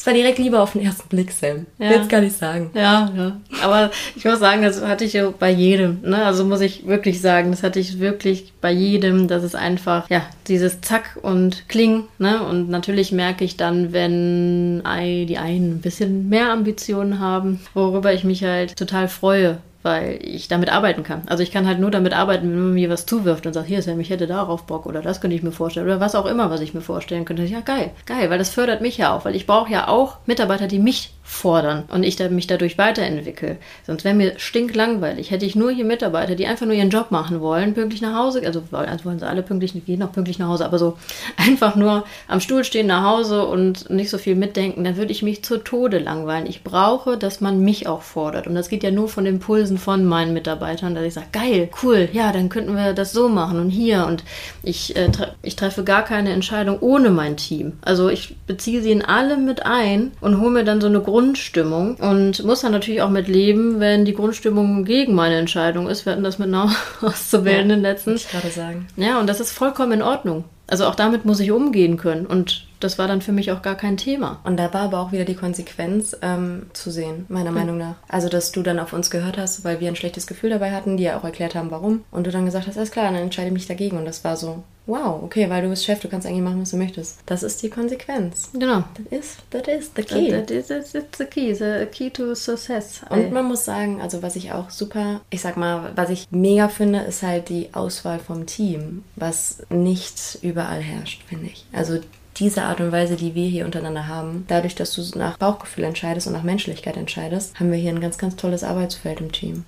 [0.00, 1.66] es war direkt Liebe auf den ersten Blick, Sam.
[1.78, 1.90] Ja.
[1.90, 2.70] Jetzt kann ich sagen.
[2.72, 3.36] Ja, ja.
[3.62, 6.00] Aber ich muss sagen, das hatte ich ja bei jedem.
[6.00, 6.24] Ne?
[6.24, 9.28] Also muss ich wirklich sagen, das hatte ich wirklich bei jedem.
[9.28, 12.04] Das ist einfach, ja, dieses Zack und Kling.
[12.16, 12.42] Ne?
[12.42, 14.82] Und natürlich merke ich dann, wenn
[15.26, 20.48] die einen ein bisschen mehr Ambitionen haben, worüber ich mich halt total freue weil ich
[20.48, 21.22] damit arbeiten kann.
[21.26, 23.82] Also ich kann halt nur damit arbeiten, wenn man mir was zuwirft und sagt, hier
[23.82, 26.50] Sam, ich hätte darauf Bock oder das könnte ich mir vorstellen oder was auch immer,
[26.50, 27.44] was ich mir vorstellen könnte.
[27.44, 30.66] Ja, geil, geil, weil das fördert mich ja auch, weil ich brauche ja auch Mitarbeiter,
[30.66, 33.56] die mich fordern und ich mich dadurch weiterentwickle.
[33.86, 35.30] Sonst wäre mir stinklangweilig.
[35.30, 38.42] Hätte ich nur hier Mitarbeiter, die einfach nur ihren Job machen wollen, pünktlich nach Hause,
[38.44, 40.98] also, also wollen sie alle pünktlich, gehen auch pünktlich nach Hause, aber so
[41.36, 45.22] einfach nur am Stuhl stehen nach Hause und nicht so viel mitdenken, dann würde ich
[45.22, 46.46] mich zu Tode langweilen.
[46.46, 48.46] Ich brauche, dass man mich auch fordert.
[48.46, 52.08] Und das geht ja nur von Impulsen von meinen Mitarbeitern, dass ich sage, geil, cool,
[52.12, 54.04] ja, dann könnten wir das so machen und hier.
[54.06, 54.24] Und
[54.62, 57.74] ich, äh, tre ich treffe gar keine Entscheidung ohne mein Team.
[57.82, 61.19] Also ich beziehe sie in alle mit ein und hole mir dann so eine Grund
[61.20, 66.06] Grundstimmung und muss dann natürlich auch mit leben, wenn die Grundstimmung gegen meine Entscheidung ist.
[66.06, 68.24] Wir hatten das mit einer Auszubildenden ja, letztens.
[68.24, 68.88] Ich gerade sagen.
[68.96, 70.44] Ja, und das ist vollkommen in Ordnung.
[70.66, 73.74] Also auch damit muss ich umgehen können und das war dann für mich auch gar
[73.74, 74.40] kein Thema.
[74.44, 77.56] Und da war aber auch wieder die Konsequenz ähm, zu sehen, meiner mhm.
[77.56, 77.96] Meinung nach.
[78.08, 80.96] Also, dass du dann auf uns gehört hast, weil wir ein schlechtes Gefühl dabei hatten,
[80.96, 82.04] die ja auch erklärt haben, warum.
[82.10, 83.98] Und du dann gesagt hast, alles klar, dann entscheide ich mich dagegen.
[83.98, 86.70] Und das war so, wow, okay, weil du bist Chef, du kannst eigentlich machen, was
[86.70, 87.18] du möchtest.
[87.26, 88.50] Das ist die Konsequenz.
[88.52, 88.84] Genau.
[88.94, 90.30] Das ist, that is the key.
[90.30, 93.00] That, that is that's the key, the key to success.
[93.08, 96.68] Und man muss sagen, also was ich auch super, ich sag mal, was ich mega
[96.68, 101.64] finde, ist halt die Auswahl vom Team, was nicht überall herrscht, finde ich.
[101.72, 102.00] Also
[102.36, 106.26] diese Art und Weise, die wir hier untereinander haben, dadurch, dass du nach Bauchgefühl entscheidest
[106.26, 109.64] und nach Menschlichkeit entscheidest, haben wir hier ein ganz, ganz tolles Arbeitsfeld im Team.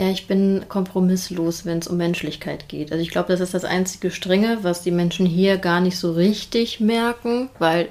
[0.00, 2.90] Ja, ich bin kompromisslos, wenn es um Menschlichkeit geht.
[2.90, 6.12] Also ich glaube, das ist das einzige Strenge, was die Menschen hier gar nicht so
[6.12, 7.90] richtig merken, weil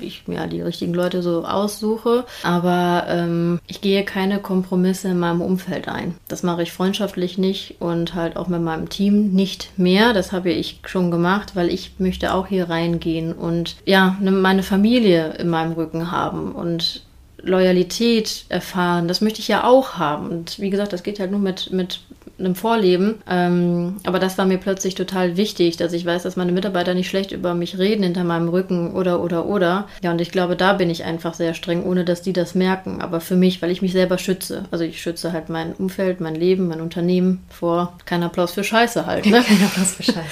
[0.00, 2.24] ich mir ja, die richtigen Leute so aussuche.
[2.42, 6.14] Aber ähm, ich gehe keine Kompromisse in meinem Umfeld ein.
[6.26, 10.14] Das mache ich freundschaftlich nicht und halt auch mit meinem Team nicht mehr.
[10.14, 14.62] Das habe ich schon gemacht, weil ich möchte auch hier reingehen und ja, ne, meine
[14.62, 17.02] Familie in meinem Rücken haben und
[17.42, 19.08] Loyalität erfahren.
[19.08, 20.28] Das möchte ich ja auch haben.
[20.30, 22.00] Und wie gesagt, das geht halt nur mit, mit
[22.44, 23.22] einem Vorleben.
[23.28, 27.08] Ähm, aber das war mir plötzlich total wichtig, dass ich weiß, dass meine Mitarbeiter nicht
[27.08, 29.86] schlecht über mich reden hinter meinem Rücken oder oder oder.
[30.02, 33.00] Ja, und ich glaube, da bin ich einfach sehr streng, ohne dass die das merken.
[33.00, 34.64] Aber für mich, weil ich mich selber schütze.
[34.70, 39.06] Also ich schütze halt mein Umfeld, mein Leben, mein Unternehmen vor kein Applaus für Scheiße
[39.06, 39.26] halt.
[39.26, 39.42] Ne?
[39.46, 40.20] Kein Applaus für Scheiße.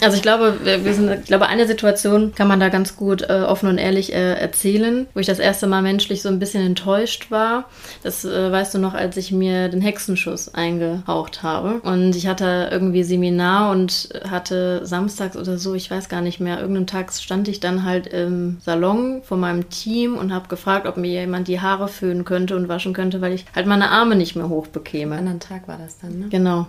[0.00, 3.42] Also ich glaube, wir sind, ich glaube, eine Situation kann man da ganz gut äh,
[3.46, 7.30] offen und ehrlich äh, erzählen, wo ich das erste Mal menschlich so ein bisschen enttäuscht
[7.30, 7.66] war.
[8.02, 11.80] Das äh, weißt du noch, als ich mir den Hexenschuss eingehaucht gebraucht habe.
[11.80, 16.58] Und ich hatte irgendwie Seminar und hatte samstags oder so, ich weiß gar nicht mehr,
[16.58, 20.96] irgendeinen Tag stand ich dann halt im Salon von meinem Team und habe gefragt, ob
[20.96, 24.36] mir jemand die Haare föhnen könnte und waschen könnte, weil ich halt meine Arme nicht
[24.36, 25.12] mehr hochbekäme.
[25.14, 26.26] An anderen Tag war das dann, ne?
[26.28, 26.66] Genau.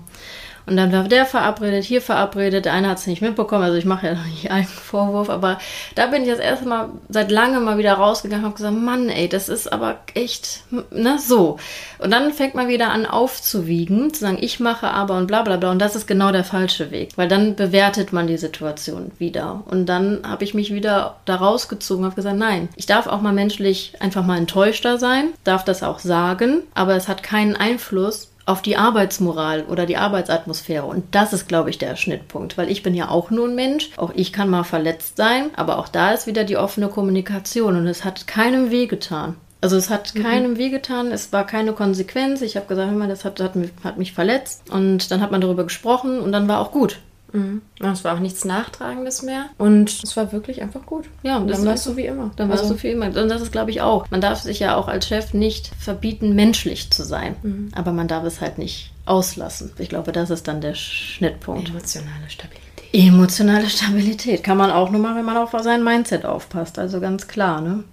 [0.65, 2.65] Und dann war der verabredet, hier verabredet.
[2.65, 5.59] Der eine hat es nicht mitbekommen, also ich mache ja noch nicht einen Vorwurf, aber
[5.95, 9.09] da bin ich das erste Mal seit langem mal wieder rausgegangen und habe gesagt, Mann,
[9.09, 10.61] ey, das ist aber echt,
[10.91, 11.57] ne, so.
[11.99, 15.57] Und dann fängt man wieder an aufzuwiegen, zu sagen, ich mache aber und bla bla
[15.57, 15.71] bla.
[15.71, 19.63] Und das ist genau der falsche Weg, weil dann bewertet man die Situation wieder.
[19.69, 23.33] Und dann habe ich mich wieder da rausgezogen habe gesagt, nein, ich darf auch mal
[23.33, 28.61] menschlich einfach mal enttäuschter sein, darf das auch sagen, aber es hat keinen Einfluss auf
[28.61, 30.85] die Arbeitsmoral oder die Arbeitsatmosphäre.
[30.85, 33.91] Und das ist, glaube ich, der Schnittpunkt, weil ich bin ja auch nur ein Mensch.
[33.97, 37.87] Auch ich kann mal verletzt sein, aber auch da ist wieder die offene Kommunikation und
[37.87, 39.35] es hat keinem wehgetan.
[39.61, 40.23] Also es hat mhm.
[40.23, 40.57] keinem mhm.
[40.57, 42.41] wehgetan, es war keine Konsequenz.
[42.41, 45.39] Ich habe gesagt, hör mal, das hat, hat, hat mich verletzt und dann hat man
[45.39, 46.99] darüber gesprochen und dann war auch gut.
[47.33, 47.61] Mhm.
[47.81, 51.05] Es war auch nichts Nachtragendes mehr und es war wirklich einfach gut.
[51.23, 52.31] Ja, und dann war es so wie immer.
[52.35, 53.07] Dann war es Also- so viel immer.
[53.07, 54.09] Und das ist, glaube ich, auch.
[54.11, 57.35] Man darf sich ja auch als Chef nicht verbieten, menschlich zu sein.
[57.43, 57.69] Mhm.
[57.75, 59.71] Aber man darf es halt nicht auslassen.
[59.79, 61.69] Ich glaube, das ist dann der Schnittpunkt.
[61.69, 62.61] Emotionale Stabilität.
[62.93, 66.77] Emotionale Stabilität kann man auch nur mal, wenn man auf sein Mindset aufpasst.
[66.77, 67.83] Also ganz klar, ne?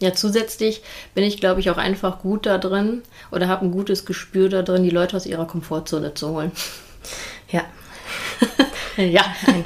[0.00, 0.82] Ja, zusätzlich
[1.14, 4.62] bin ich, glaube ich, auch einfach gut da drin oder habe ein gutes Gespür da
[4.62, 6.50] drin, die Leute aus ihrer Komfortzone zu holen.
[7.50, 7.62] Ja,
[8.96, 9.24] ja.
[9.46, 9.64] ein,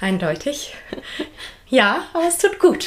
[0.00, 0.74] eindeutig.
[1.68, 2.86] Ja, aber es tut gut.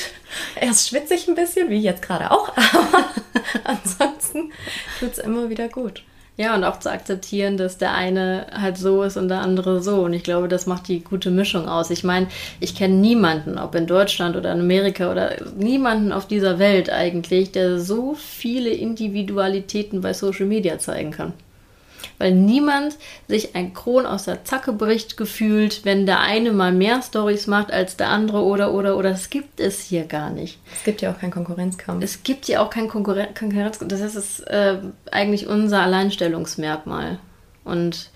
[0.59, 3.05] Erst schwitze ich ein bisschen, wie jetzt gerade auch, aber
[3.63, 4.51] ansonsten
[4.99, 6.03] tut es immer wieder gut.
[6.37, 9.97] Ja, und auch zu akzeptieren, dass der eine halt so ist und der andere so.
[9.97, 11.91] Und ich glaube, das macht die gute Mischung aus.
[11.91, 12.27] Ich meine,
[12.59, 17.51] ich kenne niemanden, ob in Deutschland oder in Amerika oder niemanden auf dieser Welt eigentlich,
[17.51, 21.33] der so viele Individualitäten bei Social Media zeigen kann.
[22.21, 22.97] Weil niemand
[23.27, 27.71] sich ein Kron aus der Zacke bricht gefühlt, wenn der eine mal mehr Stories macht
[27.71, 29.09] als der andere oder oder oder.
[29.09, 30.59] Das gibt es hier gar nicht.
[30.71, 32.03] Es gibt ja auch keinen Konkurrenzkampf.
[32.03, 33.79] Es gibt ja auch kein Konkurren Konkurrenz.
[33.79, 34.77] Das ist es, äh,
[35.09, 37.17] eigentlich unser Alleinstellungsmerkmal.
[37.63, 38.11] Und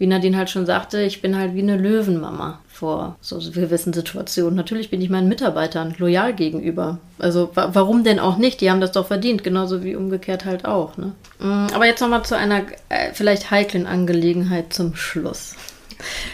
[0.00, 4.54] wie Nadine halt schon sagte, ich bin halt wie eine Löwenmama vor so gewissen Situationen.
[4.56, 6.98] Natürlich bin ich meinen Mitarbeitern loyal gegenüber.
[7.18, 8.62] Also wa warum denn auch nicht?
[8.62, 10.96] Die haben das doch verdient, genauso wie umgekehrt halt auch.
[10.96, 11.12] Ne?
[11.38, 15.54] Mm, Aber jetzt nochmal zu einer äh, vielleicht heiklen Angelegenheit zum Schluss.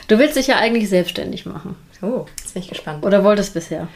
[0.06, 1.74] Du willst dich ja eigentlich selbstständig machen.
[2.02, 3.04] Oh, jetzt bin ich gespannt.
[3.04, 3.88] Oder wolltest bisher?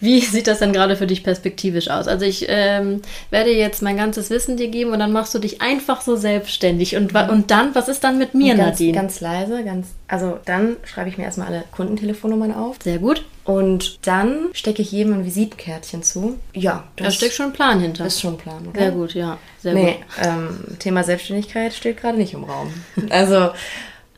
[0.00, 2.06] Wie sieht das denn gerade für dich perspektivisch aus?
[2.08, 5.60] Also ich ähm, werde jetzt mein ganzes Wissen dir geben und dann machst du dich
[5.60, 6.96] einfach so selbstständig.
[6.96, 8.92] Und, und dann, was ist dann mit mir, ganz, Nadine?
[8.92, 9.88] ganz leise, ganz.
[10.06, 13.24] Also dann schreibe ich mir erstmal alle Kundentelefonnummern auf Sehr gut.
[13.44, 16.38] und dann stecke ich jedem ein Visitenkärtchen zu.
[16.54, 18.06] Ja, Da steckt schon ein Plan hinter.
[18.06, 18.66] ist schon ein Plan.
[18.68, 18.80] Oder?
[18.80, 19.38] Sehr gut, ja.
[19.60, 20.26] Sehr nee, gut.
[20.26, 22.72] ähm, Thema Selbstständigkeit steht gerade nicht im Raum.
[23.10, 23.50] Also,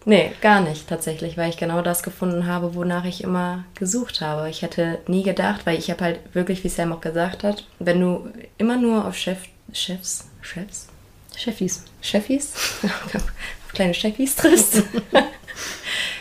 [0.04, 4.48] nee, gar nicht tatsächlich, weil ich genau das gefunden habe, wonach ich immer gesucht habe.
[4.48, 8.00] Ich hätte nie gedacht, weil ich habe halt wirklich, wie Sam auch gesagt hat, wenn
[8.00, 9.38] du immer nur auf Chef,
[9.72, 10.88] Chefs, Chefs,
[11.36, 11.84] Chefis.
[12.00, 12.54] Chefis,
[13.14, 13.24] auf
[13.72, 14.82] kleine Chefis triffst,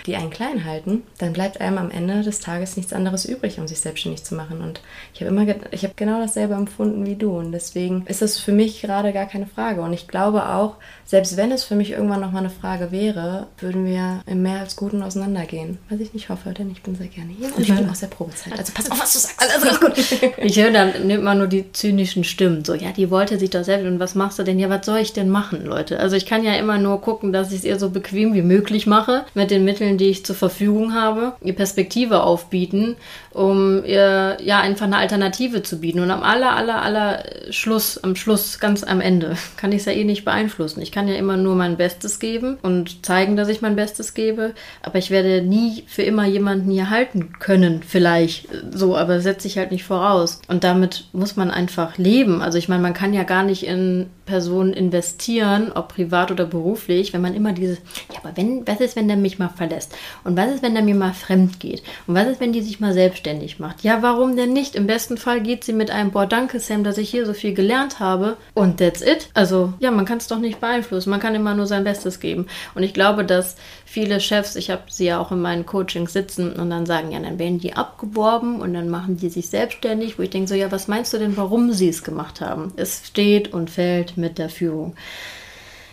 [0.10, 3.68] die einen klein halten, dann bleibt einem am Ende des Tages nichts anderes übrig, um
[3.68, 4.62] sich selbstständig zu machen.
[4.62, 4.82] Und
[5.14, 7.38] ich habe immer, ich habe genau dasselbe empfunden wie du.
[7.38, 9.82] Und deswegen ist es für mich gerade gar keine Frage.
[9.82, 13.86] Und ich glaube auch, selbst wenn es für mich irgendwann nochmal eine Frage wäre, würden
[13.86, 15.78] wir im mehr als Guten auseinandergehen.
[15.89, 18.07] Was ich nicht hoffe, denn ich bin sehr gerne hier und ich bin aus der
[18.07, 18.57] Probezeit.
[18.57, 19.39] Also pass auf, was du sagst.
[19.39, 20.34] Also alles gut.
[20.38, 22.66] Ich höre dann nimmt man nur die zynischen Stimmen.
[22.66, 23.86] So, ja, die wollte sich doch selbst.
[23.86, 24.57] Und was machst du denn?
[24.57, 25.99] Ja, was soll ich denn machen, Leute?
[25.99, 28.88] Also ich kann ja immer nur gucken, dass ich es ihr so bequem wie möglich
[28.88, 32.95] mache, mit den Mitteln, die ich zur Verfügung habe, ihr Perspektive aufbieten,
[33.32, 36.00] um ihr ja einfach eine Alternative zu bieten.
[36.00, 39.91] Und am aller, aller, aller Schluss, am Schluss, ganz am Ende, kann ich es ja
[39.91, 40.82] eh nicht beeinflussen.
[40.82, 44.54] Ich kann ja immer nur mein Bestes geben und zeigen, dass ich mein Bestes gebe.
[44.82, 49.58] Aber ich werde nie für immer jemanden hier halten können, vielleicht so, aber setze ich
[49.58, 50.41] halt nicht voraus.
[50.47, 52.41] Und damit muss man einfach leben.
[52.41, 57.14] Also ich meine, man kann ja gar nicht in Personen investieren, ob privat oder beruflich,
[57.14, 57.80] wenn man immer dieses,
[58.14, 59.79] ja, aber wenn, was ist, wenn der mich mal verlässt?
[60.24, 61.84] Und was ist, wenn der mir mal fremd geht?
[62.08, 63.84] Und was ist, wenn die sich mal selbstständig macht?
[63.84, 64.76] Ja, warum denn nicht?
[64.76, 67.54] Im besten Fall geht sie mit einem, boah, danke Sam, dass ich hier so viel
[67.54, 68.38] gelernt habe.
[68.54, 69.30] Und that's it.
[69.34, 71.10] Also, ja, man kann es doch nicht beeinflussen.
[71.10, 72.48] Man kann immer nur sein Bestes geben.
[72.76, 73.56] Und ich glaube, dass
[73.86, 77.20] viele Chefs, ich habe sie ja auch in meinen Coachings sitzen und dann sagen, ja,
[77.20, 80.72] dann werden die abgeworben und dann machen die sich selbstständig, wo ich denke so, ja,
[80.72, 82.72] was meinst du denn, warum sie es gemacht haben?
[82.76, 84.96] Es steht und fällt mit der Führung.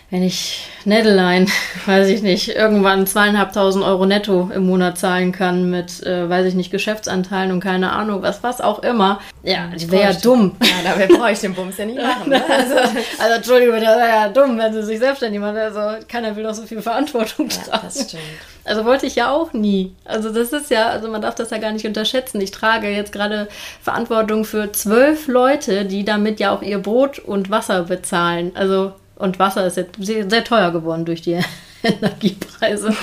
[0.09, 1.47] Wenn ich Netteline,
[1.87, 6.55] weiß ich nicht, irgendwann zweieinhalbtausend Euro netto im Monat zahlen kann mit, äh, weiß ich
[6.55, 9.19] nicht, Geschäftsanteilen und keine Ahnung, was, was auch immer.
[9.43, 10.55] Ja, die wäre ja dumm.
[10.63, 12.31] Ja, dabei brauche ich den Bums ja nicht machen.
[12.31, 12.41] Ne?
[12.49, 12.75] Also,
[13.19, 15.57] also Entschuldigung, das wäre ja dumm, wenn sie sich selbstständig macht.
[15.57, 17.83] Also keiner will doch so viel Verantwortung Ja, tragen.
[17.87, 18.23] das stimmt.
[18.65, 19.93] Also wollte ich ja auch nie.
[20.05, 22.41] Also das ist ja, also man darf das ja gar nicht unterschätzen.
[22.41, 23.49] Ich trage jetzt gerade
[23.83, 28.53] Verantwortung für zwölf Leute, die damit ja auch ihr Brot und Wasser bezahlen.
[28.55, 31.41] Also und Wasser ist jetzt sehr, sehr teuer geworden durch die
[31.83, 32.95] Energiepreise.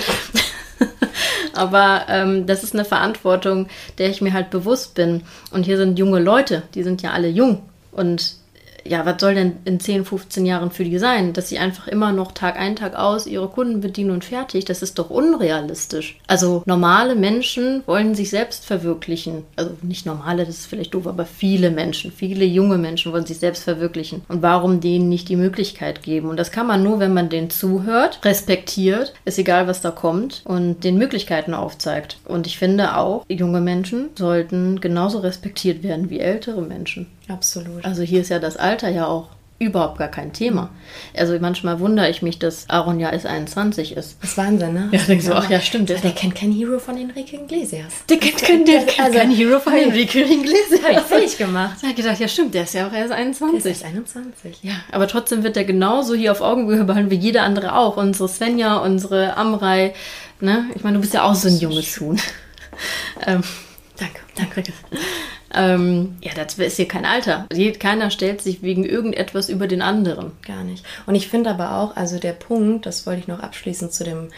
[1.52, 5.22] Aber ähm, das ist eine Verantwortung, der ich mir halt bewusst bin.
[5.50, 7.62] Und hier sind junge Leute, die sind ja alle jung.
[7.92, 8.34] Und
[8.84, 11.32] ja, was soll denn in 10, 15 Jahren für die sein?
[11.32, 14.82] Dass sie einfach immer noch Tag ein, Tag aus ihre Kunden bedienen und fertig, das
[14.82, 16.18] ist doch unrealistisch.
[16.26, 19.44] Also normale Menschen wollen sich selbst verwirklichen.
[19.56, 23.38] Also nicht normale, das ist vielleicht doof, aber viele Menschen, viele junge Menschen wollen sich
[23.38, 24.22] selbst verwirklichen.
[24.28, 26.28] Und warum denen nicht die Möglichkeit geben?
[26.28, 30.42] Und das kann man nur, wenn man denen zuhört, respektiert, ist egal, was da kommt,
[30.44, 32.18] und den Möglichkeiten aufzeigt.
[32.24, 37.06] Und ich finde auch, junge Menschen sollten genauso respektiert werden wie ältere Menschen.
[37.28, 37.84] Absolut.
[37.84, 40.70] Also hier ist ja das Alter ja auch überhaupt gar kein Thema.
[41.16, 44.16] Also manchmal wundere ich mich, dass Aaron ja erst 21 ist.
[44.20, 44.88] Das ist Wahnsinn, ne?
[44.90, 45.88] Ja, denkst du, ach ja, stimmt.
[45.88, 47.92] Der, der kennt kein Hero von Enrique Iglesias.
[48.08, 49.82] Der kennt, kein, der kennt Also, kein Hero von nee.
[49.82, 50.82] Enrique Iglesias.
[50.82, 51.76] Habe ich fähig gemacht.
[51.78, 53.70] Ich habe gedacht, ja stimmt, der ist ja auch erst Der 21.
[53.70, 54.58] ist 21.
[54.62, 57.96] Ja, aber trotzdem wird er genauso hier auf Augenhöhe behandelt wie jeder andere auch.
[57.96, 59.94] Unsere Svenja, unsere Amrei.
[60.40, 60.66] Ne?
[60.74, 62.20] Ich meine, du bist ja auch so ein junges Huhn.
[63.26, 63.42] ähm,
[63.96, 64.20] Danke.
[64.36, 64.64] danke.
[65.54, 67.46] Ähm, ja, das ist hier kein Alter.
[67.78, 70.32] Keiner stellt sich wegen irgendetwas über den anderen.
[70.46, 70.84] Gar nicht.
[71.06, 74.28] Und ich finde aber auch, also der Punkt, das wollte ich noch abschließend zu dem,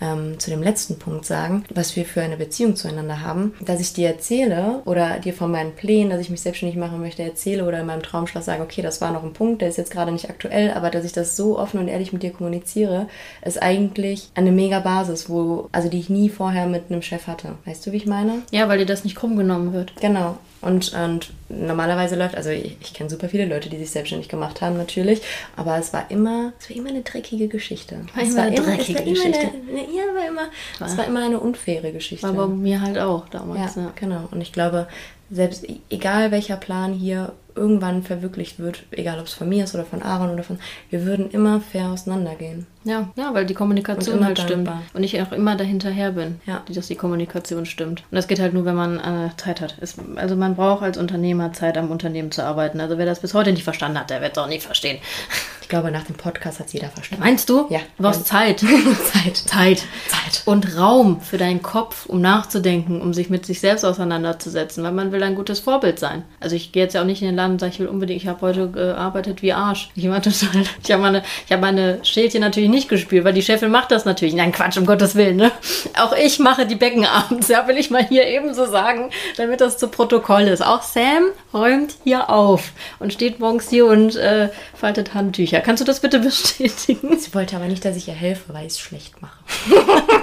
[0.00, 3.92] ähm, zu dem letzten Punkt sagen, was wir für eine Beziehung zueinander haben, dass ich
[3.92, 7.80] dir erzähle oder dir von meinen Plänen, dass ich mich selbstständig machen möchte, erzähle oder
[7.80, 10.28] in meinem Traumschloss sage, okay, das war noch ein Punkt, der ist jetzt gerade nicht
[10.28, 13.06] aktuell, aber dass ich das so offen und ehrlich mit dir kommuniziere,
[13.44, 17.54] ist eigentlich eine mega Basis, wo, also die ich nie vorher mit einem Chef hatte.
[17.64, 18.42] Weißt du, wie ich meine?
[18.50, 19.92] Ja, weil dir das nicht krumm genommen wird.
[20.00, 20.38] Genau.
[20.64, 24.60] Und, und normalerweise läuft, also ich, ich kenne super viele Leute, die sich selbstständig gemacht
[24.62, 25.20] haben, natürlich,
[25.56, 27.96] aber es war immer, es war immer eine dreckige Geschichte.
[28.14, 29.38] War es immer eine dreckige war immer Geschichte.
[29.40, 30.48] Eine, eine, ja, war immer,
[30.86, 32.26] es war immer eine unfaire Geschichte.
[32.26, 33.76] War bei mir halt auch damals.
[33.76, 33.92] ja, Ja.
[33.94, 34.28] genau.
[34.30, 34.88] Und ich glaube,
[35.34, 39.74] selbst e- egal welcher Plan hier irgendwann verwirklicht wird, egal ob es von mir ist
[39.76, 40.58] oder von Aaron oder von,
[40.90, 42.66] wir würden immer fair auseinandergehen.
[42.82, 44.66] Ja, ja, weil die Kommunikation halt stimmt.
[44.66, 44.82] dankbar.
[44.92, 46.62] Und ich auch immer dahinterher bin, Ja.
[46.68, 48.02] dass die Kommunikation stimmt.
[48.10, 49.76] Und das geht halt nur, wenn man äh, Zeit hat.
[49.80, 52.80] Es, also man braucht als Unternehmer Zeit, am Unternehmen zu arbeiten.
[52.80, 54.98] Also wer das bis heute nicht verstanden hat, der wird es auch nicht verstehen.
[55.64, 57.24] Ich glaube, nach dem Podcast hat es jeder verstanden.
[57.24, 57.64] Meinst du?
[57.70, 57.78] Ja.
[57.96, 58.60] Du brauchst Zeit.
[59.12, 59.34] Zeit.
[59.34, 59.78] Zeit.
[59.78, 60.42] Zeit.
[60.44, 65.10] Und Raum für deinen Kopf, um nachzudenken, um sich mit sich selbst auseinanderzusetzen, weil man
[65.10, 66.22] will ein gutes Vorbild sein.
[66.38, 68.20] Also ich gehe jetzt ja auch nicht in den Laden und sage, ich will unbedingt,
[68.20, 69.88] ich habe heute gearbeitet wie Arsch.
[70.04, 73.40] Ich war total, ich habe meine, ich habe meine Schälchen natürlich nicht gespielt, weil die
[73.40, 74.34] Chefin macht das natürlich.
[74.34, 75.50] Nein, Quatsch, um Gottes Willen, ne?
[75.98, 79.08] Auch ich mache die Becken abends, ja, will ich mal hier ebenso sagen,
[79.38, 80.60] damit das zu Protokoll ist.
[80.60, 85.53] Auch Sam räumt hier auf und steht morgens hier und äh, faltet Handtücher.
[85.60, 87.18] Kannst du das bitte bestätigen?
[87.18, 89.38] Sie wollte aber nicht, dass ich ihr helfe, weil ich es schlecht mache.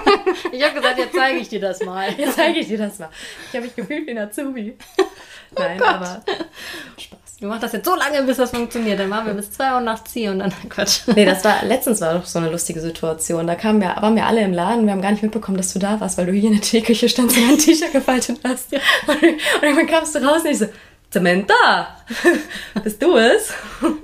[0.51, 2.09] Ich habe gesagt, jetzt zeige ich dir das mal.
[2.17, 3.09] Jetzt zeige ich dir das mal.
[3.49, 4.77] Ich habe mich gefühlt wie ein Azubi.
[5.57, 5.87] Nein, Gott.
[5.87, 6.23] aber
[6.97, 7.19] Spaß.
[7.41, 8.99] Du machst das jetzt so lange, bis das funktioniert.
[8.99, 11.01] Dann waren wir bis 2 Uhr nachts hier und dann Quatsch.
[11.07, 13.47] Nee, das war letztens war doch so eine lustige Situation.
[13.47, 15.79] Da kamen wir, waren wir alle im Laden, wir haben gar nicht mitbekommen, dass du
[15.79, 18.71] da warst, weil du hier in der Teeküche standst und ein T-Shirt gefaltet hast.
[18.73, 20.67] Und, und irgendwann kamst du raus und ich so,
[21.13, 21.87] Samantha,
[22.83, 23.53] bist du es?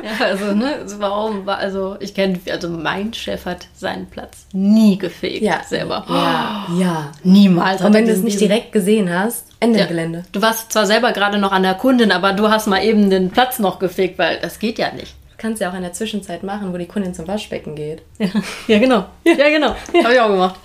[0.03, 4.97] Ja, also, ne, warum war, also, ich kenne, also mein Chef hat seinen Platz nie
[4.97, 6.05] gefegt selber.
[6.09, 7.11] Ja, ja.
[7.23, 7.81] Niemals.
[7.81, 9.85] Und wenn du es nicht direkt gesehen hast, Ende Ja.
[9.85, 10.25] Gelände.
[10.33, 13.31] Du warst zwar selber gerade noch an der Kundin, aber du hast mal eben den
[13.31, 15.15] Platz noch gefegt, weil das geht ja nicht.
[15.37, 18.01] Kannst ja auch in der Zwischenzeit machen, wo die Kundin zum Waschbecken geht.
[18.19, 18.27] Ja,
[18.67, 19.05] ja genau.
[19.23, 19.75] Ja, genau.
[20.03, 20.55] Habe ich auch gemacht.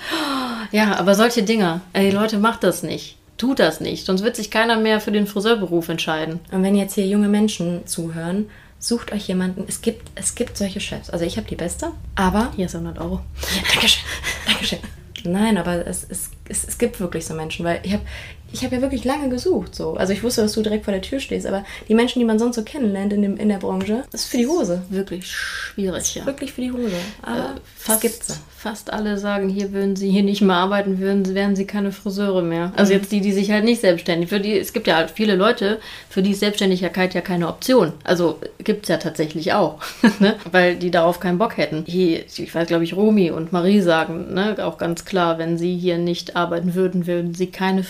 [0.73, 3.17] Ja, aber solche Dinge, ey Leute, macht das nicht.
[3.43, 6.39] Tut das nicht, sonst wird sich keiner mehr für den Friseurberuf entscheiden.
[6.53, 9.65] Und wenn jetzt hier junge Menschen zuhören, sucht euch jemanden.
[9.67, 11.11] Es gibt, es gibt solche Chefs.
[11.11, 13.21] Also ich habe die beste, aber Hier ist 100 Euro.
[13.57, 14.05] Ja, Dankeschön.
[14.47, 14.79] Dankeschön.
[15.25, 18.05] Nein, aber es, es, es, es gibt wirklich so Menschen, weil ich habe
[18.53, 19.75] ich hab ja wirklich lange gesucht.
[19.75, 19.95] So.
[19.95, 22.39] Also ich wusste, dass du direkt vor der Tür stehst, aber die Menschen, die man
[22.39, 24.83] sonst so kennenlernt in, dem, in der Branche, ist für die Hose.
[24.91, 26.27] Wirklich schwierig, ja.
[26.27, 26.93] Wirklich für die Hose.
[27.23, 27.43] Aber Äh,
[27.79, 31.35] es fast, gibt's fast alle sagen, hier würden sie hier nicht mehr arbeiten, würden, sie-
[31.35, 32.73] wären sie keine Friseure mehr.
[32.77, 34.29] Also jetzt die, die sich halt nicht selbstständig.
[34.29, 35.79] Für die, es gibt ja viele Leute,
[36.09, 37.93] für die ist Selbstständigkeit ja keine Option.
[38.05, 39.79] Also gibt's ja tatsächlich auch,
[40.21, 40.37] ne?
[40.51, 41.85] weil die darauf keinen Bock hätten.
[41.87, 45.77] Hier, ich weiß, glaube ich, Romy und Marie sagen, ne, auch ganz klar, wenn sie
[45.77, 47.83] hier nicht arbeiten würden, würden sie keine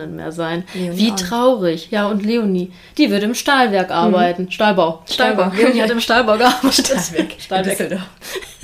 [0.00, 0.64] Friseurinnen mehr sein.
[0.74, 1.88] Leonie Wie auch traurig.
[1.90, 4.50] Ja, und Leonie, die würde im Stahlwerk arbeiten.
[4.50, 5.02] Stahlbau.
[5.06, 5.50] Stahlbau.
[5.50, 5.56] Stahlbau.
[5.56, 6.86] Leonie hat im Stahlbau gearbeitet.
[6.86, 7.32] Stahlwerk.
[7.38, 8.00] Stahlwerk.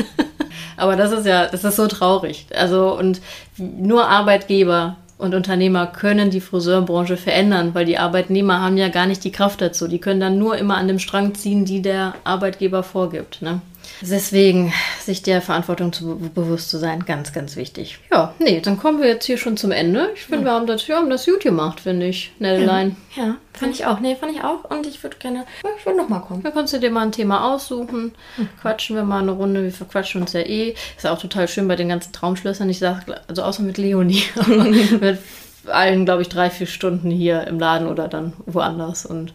[0.76, 2.46] Aber das ist ja, das ist so traurig.
[2.54, 3.20] Also, und
[3.56, 9.24] nur Arbeitgeber und Unternehmer können die Friseurbranche verändern, weil die Arbeitnehmer haben ja gar nicht
[9.24, 9.88] die Kraft dazu.
[9.88, 13.40] Die können dann nur immer an dem Strang ziehen, die der Arbeitgeber vorgibt.
[13.40, 13.62] Ne?
[14.00, 17.98] Deswegen, sich der Verantwortung zu, bewusst zu sein, ganz, ganz wichtig.
[18.10, 20.10] Ja, nee, dann kommen wir jetzt hier schon zum Ende.
[20.14, 22.96] Ich finde, wir haben das, wir haben das gut gemacht, finde ich, Nedeline.
[23.14, 24.00] Ja, fand ich auch.
[24.00, 24.64] Nee, fand ich auch.
[24.70, 26.42] Und ich würde gerne, ja, ich würde nochmal kommen.
[26.42, 28.12] Da kannst du dir mal ein Thema aussuchen.
[28.60, 29.62] Quatschen wir mal eine Runde.
[29.62, 30.74] Wir verquatschen uns ja eh.
[30.96, 32.68] Ist ja auch total schön bei den ganzen Traumschlössern.
[32.68, 34.22] Ich sag, also außer mit Leonie.
[34.36, 34.64] aber
[35.00, 35.18] mit
[35.66, 39.06] allen, glaube ich, drei, vier Stunden hier im Laden oder dann woanders.
[39.06, 39.32] Und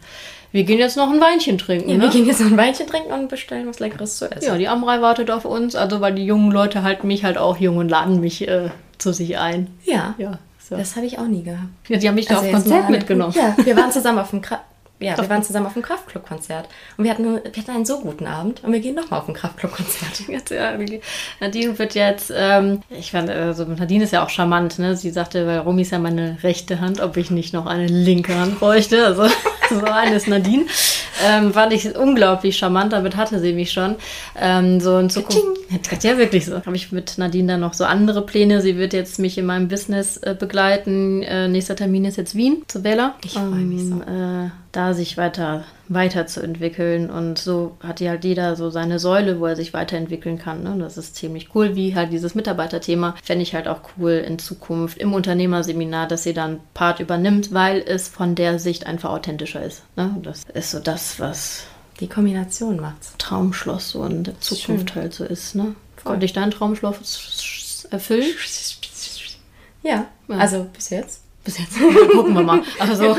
[0.52, 1.90] wir gehen jetzt noch ein Weinchen trinken.
[1.90, 2.04] Ja, ne?
[2.04, 4.48] wir gehen jetzt noch ein Weinchen trinken und bestellen was Leckeres zu essen.
[4.48, 5.76] ja, die Amrei wartet auf uns.
[5.76, 9.14] Also, weil die jungen Leute halten mich halt auch jung und laden mich äh, zu
[9.14, 9.68] sich ein.
[9.86, 10.16] Ja.
[10.18, 10.76] Ja, so.
[10.76, 11.68] Das habe ich auch nie gehabt.
[11.88, 13.34] ja die haben mich da auf Also Konzert mitgenommen.
[13.36, 14.62] Ja, wir waren zusammen auf dem Kra
[15.02, 16.70] ja, wir waren zusammen auf dem Kraftclub-Konzert.
[16.96, 18.64] Und wir hatten, wir hatten einen so guten Abend.
[18.64, 20.22] Und wir gehen nochmal auf ein Kraftclub-Konzert.
[20.52, 20.78] Ja.
[21.40, 24.96] Nadine wird jetzt, ähm, ich fand, also Nadine ist ja auch charmant, ne?
[24.96, 28.36] Sie sagte, weil Romy ist ja meine rechte Hand, ob ich nicht noch eine linke
[28.38, 29.06] Hand bräuchte.
[29.06, 29.24] Also
[29.72, 29.80] so
[30.14, 30.66] ist Nadine.
[31.26, 32.94] Ähm, fand ich unglaublich charmant.
[32.94, 33.96] Damit hatte sie mich schon.
[34.40, 35.62] Ähm, so in Zukunft.
[36.02, 36.56] Ja, wirklich so.
[36.56, 38.62] Habe ich mit Nadine dann noch so andere Pläne.
[38.62, 41.24] Sie wird jetzt mich in meinem Business äh, begleiten.
[41.24, 43.16] Äh, nächster Termin ist jetzt Wien zu Bella.
[43.24, 43.96] Ich freue mich so.
[44.02, 49.46] Äh, da sich weiter weiterzuentwickeln und so hat ja halt jeder so seine Säule, wo
[49.46, 50.64] er sich weiterentwickeln kann.
[50.64, 50.76] Ne?
[50.80, 54.98] Das ist ziemlich cool, wie halt dieses Mitarbeiterthema fände ich halt auch cool in Zukunft
[54.98, 59.84] im Unternehmerseminar, dass sie dann Part übernimmt, weil es von der Sicht einfach authentischer ist.
[59.98, 60.16] Ne?
[60.24, 61.64] Das ist so das, was
[62.00, 63.14] die Kombination macht's.
[63.18, 65.02] Traumschloss so in der Zukunft Schön.
[65.02, 65.56] halt so ist.
[65.56, 65.76] Ne?
[66.04, 68.26] Konnte ich dein Traumschloss erfüllen?
[69.84, 71.22] Ja, ja, also bis jetzt.
[71.44, 71.80] Bis jetzt.
[72.12, 72.62] Gucken wir mal.
[72.78, 73.18] Also.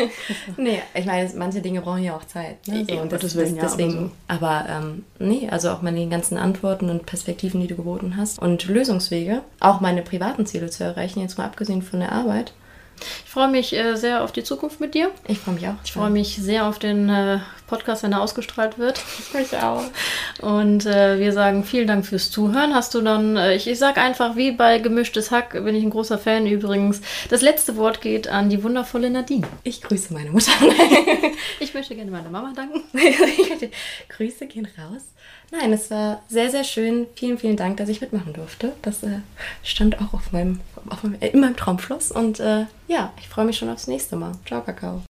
[0.56, 2.66] nee, ich meine, manche Dinge brauchen ja auch Zeit.
[2.66, 2.84] Ne?
[2.88, 4.46] So, und das, das, deswegen, ja, aber, so.
[4.46, 8.66] aber ähm, nee, also auch meine ganzen Antworten und Perspektiven, die du geboten hast und
[8.66, 12.52] Lösungswege, auch meine privaten Ziele zu erreichen, jetzt mal abgesehen von der Arbeit,
[13.24, 15.10] ich freue mich äh, sehr auf die Zukunft mit dir.
[15.28, 15.74] Ich freue mich auch.
[15.84, 19.00] Ich freue mich sehr auf den äh, Podcast, wenn er ausgestrahlt wird.
[19.20, 19.84] Ich mich auch.
[20.40, 22.74] Und äh, wir sagen vielen Dank fürs Zuhören.
[22.74, 26.18] Hast du dann, ich, ich sage einfach, wie bei Gemischtes Hack, bin ich ein großer
[26.18, 27.00] Fan übrigens.
[27.28, 29.46] Das letzte Wort geht an die wundervolle Nadine.
[29.62, 30.50] Ich grüße meine Mutter.
[31.60, 32.82] ich möchte gerne meiner Mama danken.
[34.08, 35.02] Grüße gehen raus.
[35.50, 37.06] Nein, es war sehr, sehr schön.
[37.16, 38.72] Vielen, vielen Dank, dass ich mitmachen durfte.
[38.82, 39.18] Das äh,
[39.64, 42.12] stand auch auf meinem, auf meinem, äh, in meinem Traumschloss.
[42.12, 44.32] Und äh, ja, ich freue mich schon aufs nächste Mal.
[44.46, 45.02] Ciao, Kakao.